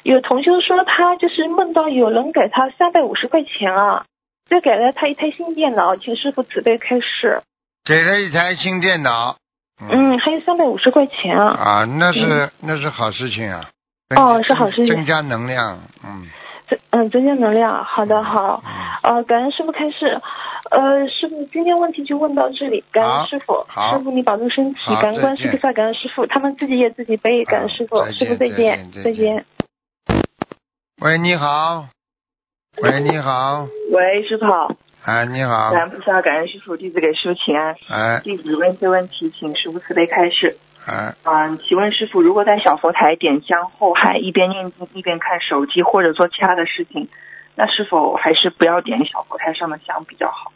[0.02, 4.04] 有同修说他就是梦到有人给他三百五十块钱啊，
[4.48, 7.40] 再给了他一台新电脑，请师傅慈悲开示。
[7.84, 9.36] 给了一台新电脑。
[9.90, 11.48] 嗯，还有三百五十块钱啊。
[11.48, 13.68] 啊，那是、那是好事情啊。
[14.16, 15.80] 哦是好事情增加能量。
[16.04, 16.28] 嗯。
[16.68, 18.62] 增嗯增加能量，好的好。
[18.64, 19.16] 嗯。
[19.16, 20.20] 呃，感恩师傅开示。
[20.68, 23.64] 呃，师傅，今天问题就问到这里，感恩师傅。
[23.92, 29.44] 师傅你保重身体，感恩观世再见菩萨，感恩师傅，他们自己也自己背，感恩师傅，师傅再再见见，再见。
[31.00, 31.86] 喂，你好。
[32.82, 33.68] 喂，你好。
[33.92, 35.70] 喂，师傅好，哎，你好。
[35.70, 37.76] 感恩菩萨，感恩师傅，弟子给师傅请安。
[37.88, 40.56] 哎弟子问些问题，请师傅慈悲开示。
[40.86, 47.08] 哎，嗯，请问师傅，如果在小佛台点香后还一边念经一边看手机或者做其他的事情，
[47.56, 50.52] 那是否还是不要点小佛台上的香比较好？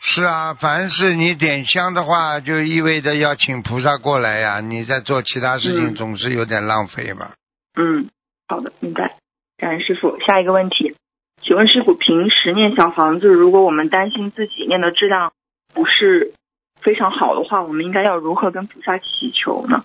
[0.00, 4.60] 是啊，凡是你点香的话，就意味着要请菩萨过来呀。
[4.60, 7.32] 你在做其他事情，嗯总是有点浪费吧？
[7.76, 8.08] 嗯，
[8.48, 9.16] 好的，明白。
[9.56, 10.18] 感恩师傅。
[10.20, 10.94] 下一个问题，
[11.42, 15.32] 请问师傅，平时念小房子，如果我们担心自己念的质量
[15.74, 16.32] 不是
[16.80, 19.82] 非常好的话，我们应该要如何跟菩萨祈求呢？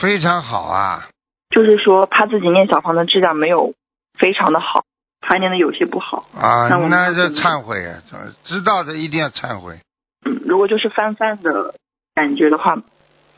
[0.00, 1.08] 非常好啊。
[1.50, 3.74] 就是说，怕自己念小房的质量没有
[4.18, 4.84] 非常的好，
[5.20, 6.28] 怕念的有些不好。
[6.34, 8.02] 啊，那我们那就忏悔啊，
[8.44, 9.78] 知道的一定要忏悔，
[10.24, 11.74] 嗯，如果就是泛泛的
[12.14, 12.76] 感觉的话，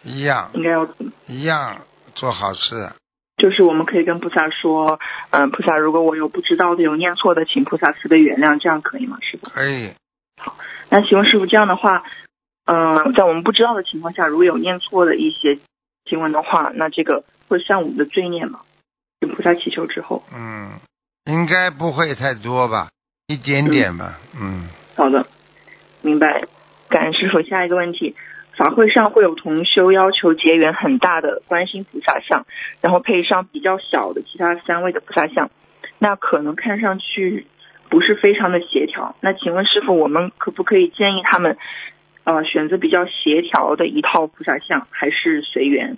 [0.03, 0.89] 一样应该要？
[1.26, 1.78] 一样
[2.14, 2.91] 做好事。
[3.36, 4.99] 就是我们可以跟菩萨说，
[5.30, 9.18] 嗯、菩萨，如果我有不知道的、有念错的，请菩萨慈悲原谅，这样可以吗？
[9.20, 9.49] 师傅？
[9.51, 9.93] 可以，
[10.41, 10.57] 好
[10.89, 12.03] 那请问师傅，这样的话，
[12.71, 15.59] 嗯、在我们不知道的情况下，如果有念错的一些
[16.05, 18.61] 经文的话，那这个会算我们的罪孽吗？
[19.21, 20.73] 跟菩萨祈求之后，嗯，
[21.25, 22.91] 应该不会太多吧，
[23.27, 25.27] 一点点吧，嗯，好的，
[26.03, 26.45] 明白。
[26.91, 27.43] 感恩师傅。
[27.43, 28.14] 下一个问题，
[28.57, 32.47] 法会上会有同修要求结缘很大的观世音菩萨像，
[32.81, 35.51] 然后配上比较小的其他三位的菩萨像，
[35.99, 37.47] 那可能看上去
[37.91, 39.14] 不是非常的协调。
[39.21, 41.59] 那请问师傅，我们可不可以建议他们，
[42.29, 45.97] 呃，选择比较协调的一套菩萨像，还是随缘？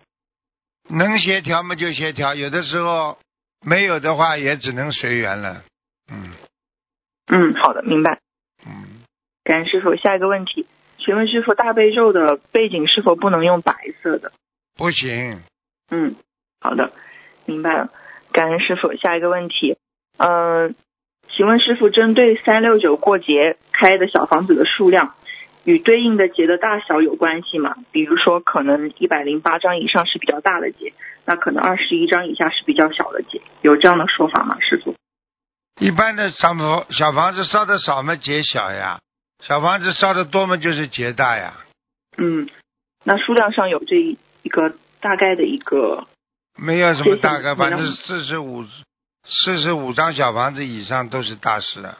[0.88, 3.18] 能协调嘛就协调，有的时候
[3.66, 5.64] 没有的话也只能随缘了，
[6.08, 6.30] 嗯
[7.26, 8.20] 嗯，好的，明白。
[8.64, 9.02] 嗯，
[9.42, 9.96] 感恩师傅。
[9.96, 10.66] 下一个问题，
[10.98, 14.30] 请问师傅，大悲咒的背景是否不能用白色的？
[14.76, 15.42] 不行，
[15.90, 16.14] 嗯，
[16.60, 16.92] 好的，
[17.44, 17.90] 明白了。
[18.30, 18.94] 感恩师傅。
[18.94, 19.78] 下一个问题，
[20.16, 20.76] 嗯、
[21.26, 25.16] 请问师傅，针对三六九过节开的小房子的数量，
[25.70, 27.76] 与对应的节的大小有关系吗？
[27.92, 30.92] 比如说，可能一百零八张以上是比较大的节，
[31.24, 34.58] 那可能二十一张以下是比较小的节，有这样的说法吗？
[34.60, 34.96] 师傅？
[35.80, 38.98] 一般的小房小房子烧的少嘛节小呀，
[39.42, 41.54] 小房子烧的多嘛就是节大呀，
[42.18, 42.48] 嗯，
[43.04, 46.06] 那数量上有这一一个大概的一个，
[46.58, 48.64] 没有什么大概，反正四十五
[49.24, 51.98] 四十五张小房子以上都是大事了，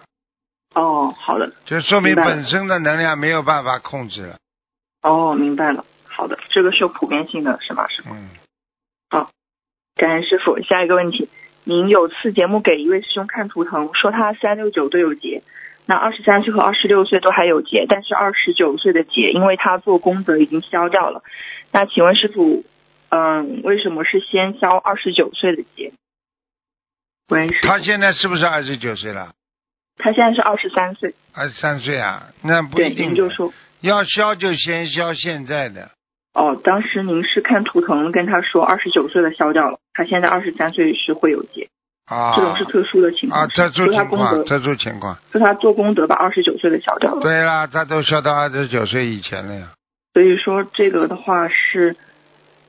[0.75, 4.39] 哦，好的，就说明本身的能量没有办法控制了，
[5.03, 7.89] 哦，明白了，好的，这个是有普遍性的，是吗？
[7.89, 8.11] 师傅？
[9.11, 9.27] 嗯，
[9.97, 10.63] 感恩师傅。
[10.63, 11.29] 下一个问题，
[11.65, 15.43] 您有次节目给一位师兄看图腾，说他三六九都有劫，
[15.87, 21.25] 那二十三岁和二十六岁都还有劫，但是二十九岁的劫，因为他做功德已经消掉了。
[21.73, 22.65] 那请问师傅，
[23.09, 25.93] 嗯，为什么是先消二十九岁的劫？
[27.29, 29.33] 喂，他现在是不是二十九岁了？
[30.01, 32.29] 他现在是二十三岁，二十三岁啊？
[32.43, 33.15] 那不，一定。
[33.15, 35.91] 就说要消就先消现在的，
[36.35, 41.69] 哦，当时您是看图腾跟他说二十九岁的消掉了，他现在二十三岁是会有劫，
[42.07, 42.35] 啊。
[42.37, 45.19] 这种是特殊的情况，啊，特殊情况，特殊情况。
[45.33, 49.69] 就他做功德把二十九岁的消掉了，对啦，他都消到二十九岁以前了呀。
[50.13, 51.97] 所以说这个的话是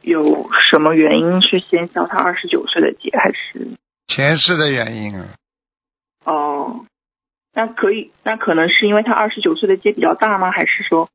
[0.02, 3.68] 有什么原因是先消他二十九岁的劫，还是
[4.08, 5.26] 前世的原因啊，
[6.26, 6.86] 哦？
[7.54, 10.52] 那可以，那可能是因为他二十九岁的劫比较大吗？
[10.52, 11.10] 还是说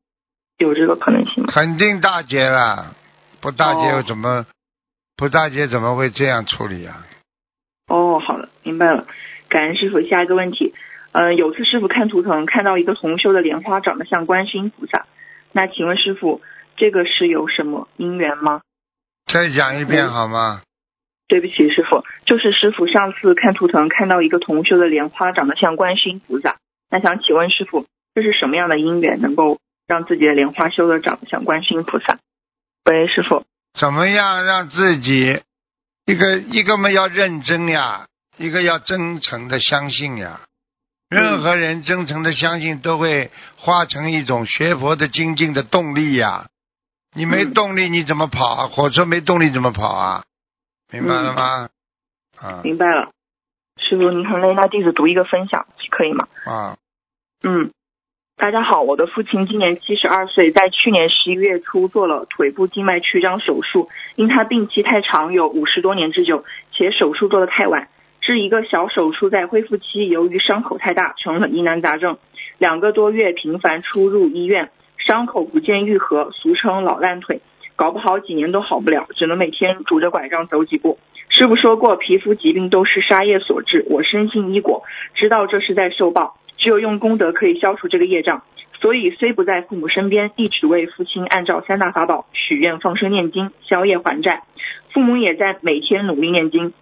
[0.59, 1.53] 有这个可能性吗？
[1.53, 2.95] 肯定大劫了，
[3.41, 4.47] 不大劫哦又怎么、
[5.17, 7.07] 不大劫怎么会这样处理啊？
[7.89, 9.07] 哦，好的，明白了。
[9.49, 10.01] 感恩师傅。
[10.03, 10.75] 下一个问题，
[11.13, 15.07] 嗯、有次师傅看图腾看到一个同修的莲花长得像观世音菩萨，
[15.53, 16.43] 那请问师傅，
[16.77, 18.61] 这个是有什么因缘吗？
[19.33, 20.63] 再讲一遍嗯好吗？
[21.29, 26.57] 对不起，师傅，就是师傅上次看图腾看到一个同修的莲花长得像观世音菩萨，
[26.91, 29.59] 那想请问师傅，这是什么样的因缘能够
[29.89, 32.19] 让自己的莲花修的长得像观世音菩萨？
[32.85, 33.45] 喂，师傅。
[33.79, 35.43] 怎么样让自己
[36.07, 38.07] 一个一个嘛要认真呀，
[38.39, 40.41] 一个要真诚的相信呀。
[41.09, 46.47] 任何人真诚的相信，都会化成一种学佛的精进的动力呀。
[47.15, 48.67] 你没嗯动力，你怎么跑啊？
[48.69, 50.25] 火车没动力怎么跑啊？
[50.93, 51.69] 明白了吗？
[52.41, 53.11] 啊明白了，
[53.77, 56.29] 师傅，您很累，那弟子读一个分享可以吗？
[56.45, 56.77] 啊，
[57.43, 57.71] 嗯，
[58.37, 67.89] 大家好，我的父亲今年七十二岁，在去年十一月初做了腿部静脉曲张手术，因他病期太长，有五十多年之久，且手术做得太晚，
[68.21, 72.19] 是一个小手术在恢复期，由于伤口太大，成了疑难杂症，
[72.59, 77.41] 两个多月频繁出入医院，伤口不见愈合，俗称老烂腿。
[77.77, 80.99] 搞不好几年都好不了，只能每天拄着拐杖走几步。
[81.29, 84.83] 师傅说过，皮肤疾病都是杀业所致，我深信因果，
[85.15, 88.43] 知道这是在受报，只有用功德可以消除这个业障。
[88.81, 94.43] 所以虽不在父母身边，一直为父亲按照三大法宝许愿、放生、念经，消业还债。
[94.93, 96.73] 父母也在每天努力念经。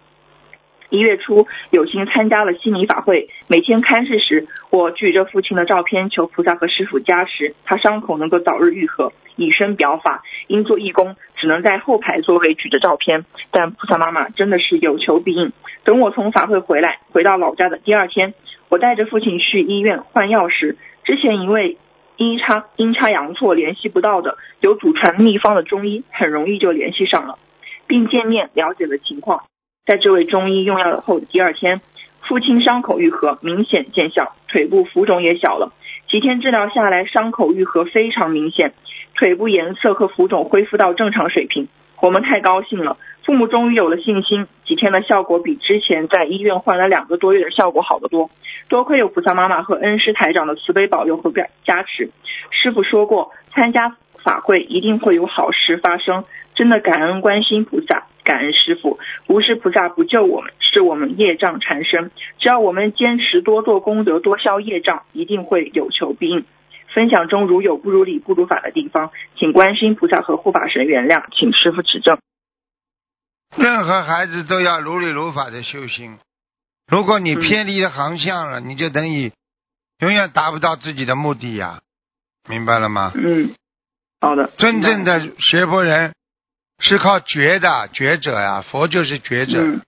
[0.89, 3.29] 一月初，有幸参加了悉尼法会。
[3.47, 10.23] 每天开示时，我举着父亲的照片，求菩萨和师傅加持，他伤口能够早日愈合，以身表法。
[10.47, 15.51] 因做义工，只能在后排座位举着照片，但菩萨妈妈真的是有求必应。
[15.83, 18.33] 等我从法会回来，回到老家的第二天，
[18.69, 21.77] 我带着父亲去医院换药时，之前一位
[22.17, 27.37] 阴差阴差阳错联系不到的有祖传秘方的中医，很容易就联系上了，
[27.87, 29.43] 并见面了解了情况。
[29.85, 31.81] 在这位中医用药后的第二天，
[32.21, 35.73] 父亲伤口愈合，明显见效，腿部浮肿也小了。
[36.07, 38.73] 几天治疗下来，伤口愈合非常明显，
[39.15, 41.67] 腿部颜色和浮肿恢复到正常水平。
[42.01, 44.47] 我们太高兴了，父母终于有了信心。
[44.65, 48.29] 几天的效果比之前在医院换了两个多月的效果好得多。
[48.67, 51.31] 多亏有菩萨妈妈和恩师台长的慈悲保佑和
[51.63, 52.09] 加持。
[52.51, 56.25] 师傅说过，参加法会一定会有好事发生。
[56.53, 58.99] 真的感恩观心菩萨，感恩师傅。
[59.25, 62.11] 不是菩萨不救我们，是我们业障缠身。
[62.39, 66.45] 只要我们坚持多做功德，多消业障，一定会有求必应。
[66.95, 72.17] 分享中如有不如理、不如法的地方，请观世音菩萨和护法神原谅，请师傅指正。
[73.57, 76.17] 任何孩子都要如理如法的修心。
[76.87, 79.33] 如果你嗯偏离了航向了，你就等于
[79.99, 81.81] 永远达不到自己的目的呀，
[82.47, 83.11] 明白了吗？
[83.15, 83.53] 嗯，
[84.21, 84.49] 好的。
[84.57, 86.13] 真正的学佛人
[86.79, 89.61] 是靠觉的觉者呀，佛就是觉者。
[89.61, 89.81] 嗯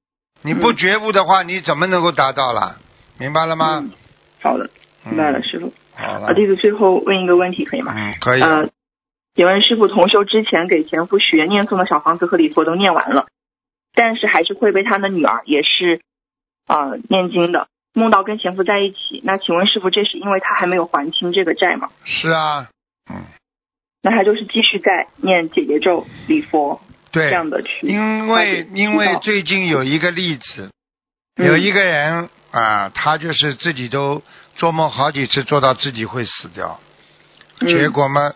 [0.43, 2.80] 你不觉悟的话，你怎么能够达到了？
[3.18, 3.80] 明白了吗？
[3.80, 3.91] 嗯
[4.39, 4.70] 好的，
[5.03, 5.74] 明白了，嗯师傅。
[5.98, 7.93] 好弟子最后问一个问题，可以吗？
[7.95, 8.41] 嗯，可以。
[8.41, 8.70] 呃，
[9.36, 13.28] 请问师傅，同修之前给前夫许愿念诵的小房子和礼佛都念完了，
[13.93, 16.02] 但是还是会被他的女儿也是
[16.66, 19.22] 啊、呃念经的，梦到跟前夫在一起。
[19.24, 21.89] 那请问师傅，这是因为他还没有还清这个债吗？
[22.06, 22.70] 是啊，
[23.10, 23.26] 嗯，
[24.02, 26.82] 那他就是继续在念姐姐咒、礼佛
[27.12, 27.88] 这，样的去。
[27.88, 30.72] 因为因为最近有一个例子，
[31.38, 34.24] 嗯有一个人啊，他就是自己都
[34.58, 36.80] 做梦好几次，做到自己会死掉，
[37.62, 37.70] 嗯。
[37.70, 38.34] 结果嘛，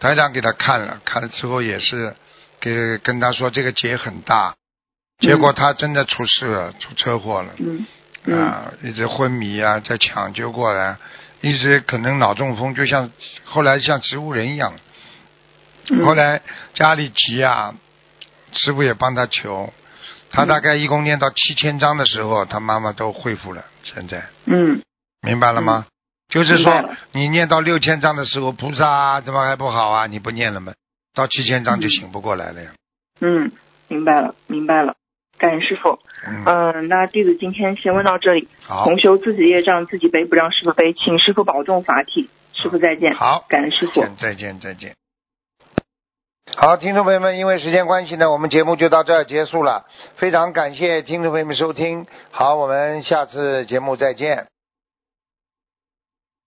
[0.00, 2.16] 台长给他看了，看了之后也是
[2.60, 4.54] 给跟他说这个结很大，
[5.20, 7.52] 结果他真的出事了，出车祸了。
[8.34, 10.96] 啊，一直昏迷啊，在抢救过来，
[11.40, 13.10] 一直可能脑中风，就像
[13.44, 14.74] 后来像植物人一样。
[15.90, 16.04] 嗯。
[16.04, 16.40] 后来
[16.74, 17.74] 家里急啊，
[18.52, 19.72] 师傅也帮他求，
[20.30, 23.64] 他大概一共念到七千章的时候，他妈妈都恢复了。
[23.84, 24.26] 现在。
[24.46, 24.82] 嗯
[25.22, 25.86] 明白了吗？
[26.28, 30.06] 就是说你念到六千章的时候，菩萨、啊、怎么还不好啊？
[30.06, 30.74] 你不念了吗？
[31.14, 32.70] 到七千章就醒不过来了呀。
[33.20, 33.50] 嗯，
[33.88, 34.94] 明白了，明白了。
[35.38, 35.98] 感恩师傅。
[36.26, 38.48] 嗯，嗯、那弟子今天先问到这里。
[38.62, 42.28] 好，同修自己业障自己背，不让师傅背，请师傅保重法体。
[42.52, 43.14] 师傅再见。
[43.14, 44.04] 好，感恩师傅。
[44.18, 44.94] 再见，再见。
[46.56, 49.86] 好，听众朋友们，因为时间关系呢，我们节目就到这儿结束了。
[50.16, 54.46] 非常感谢听众朋友们收听，好，我们下次节目再见。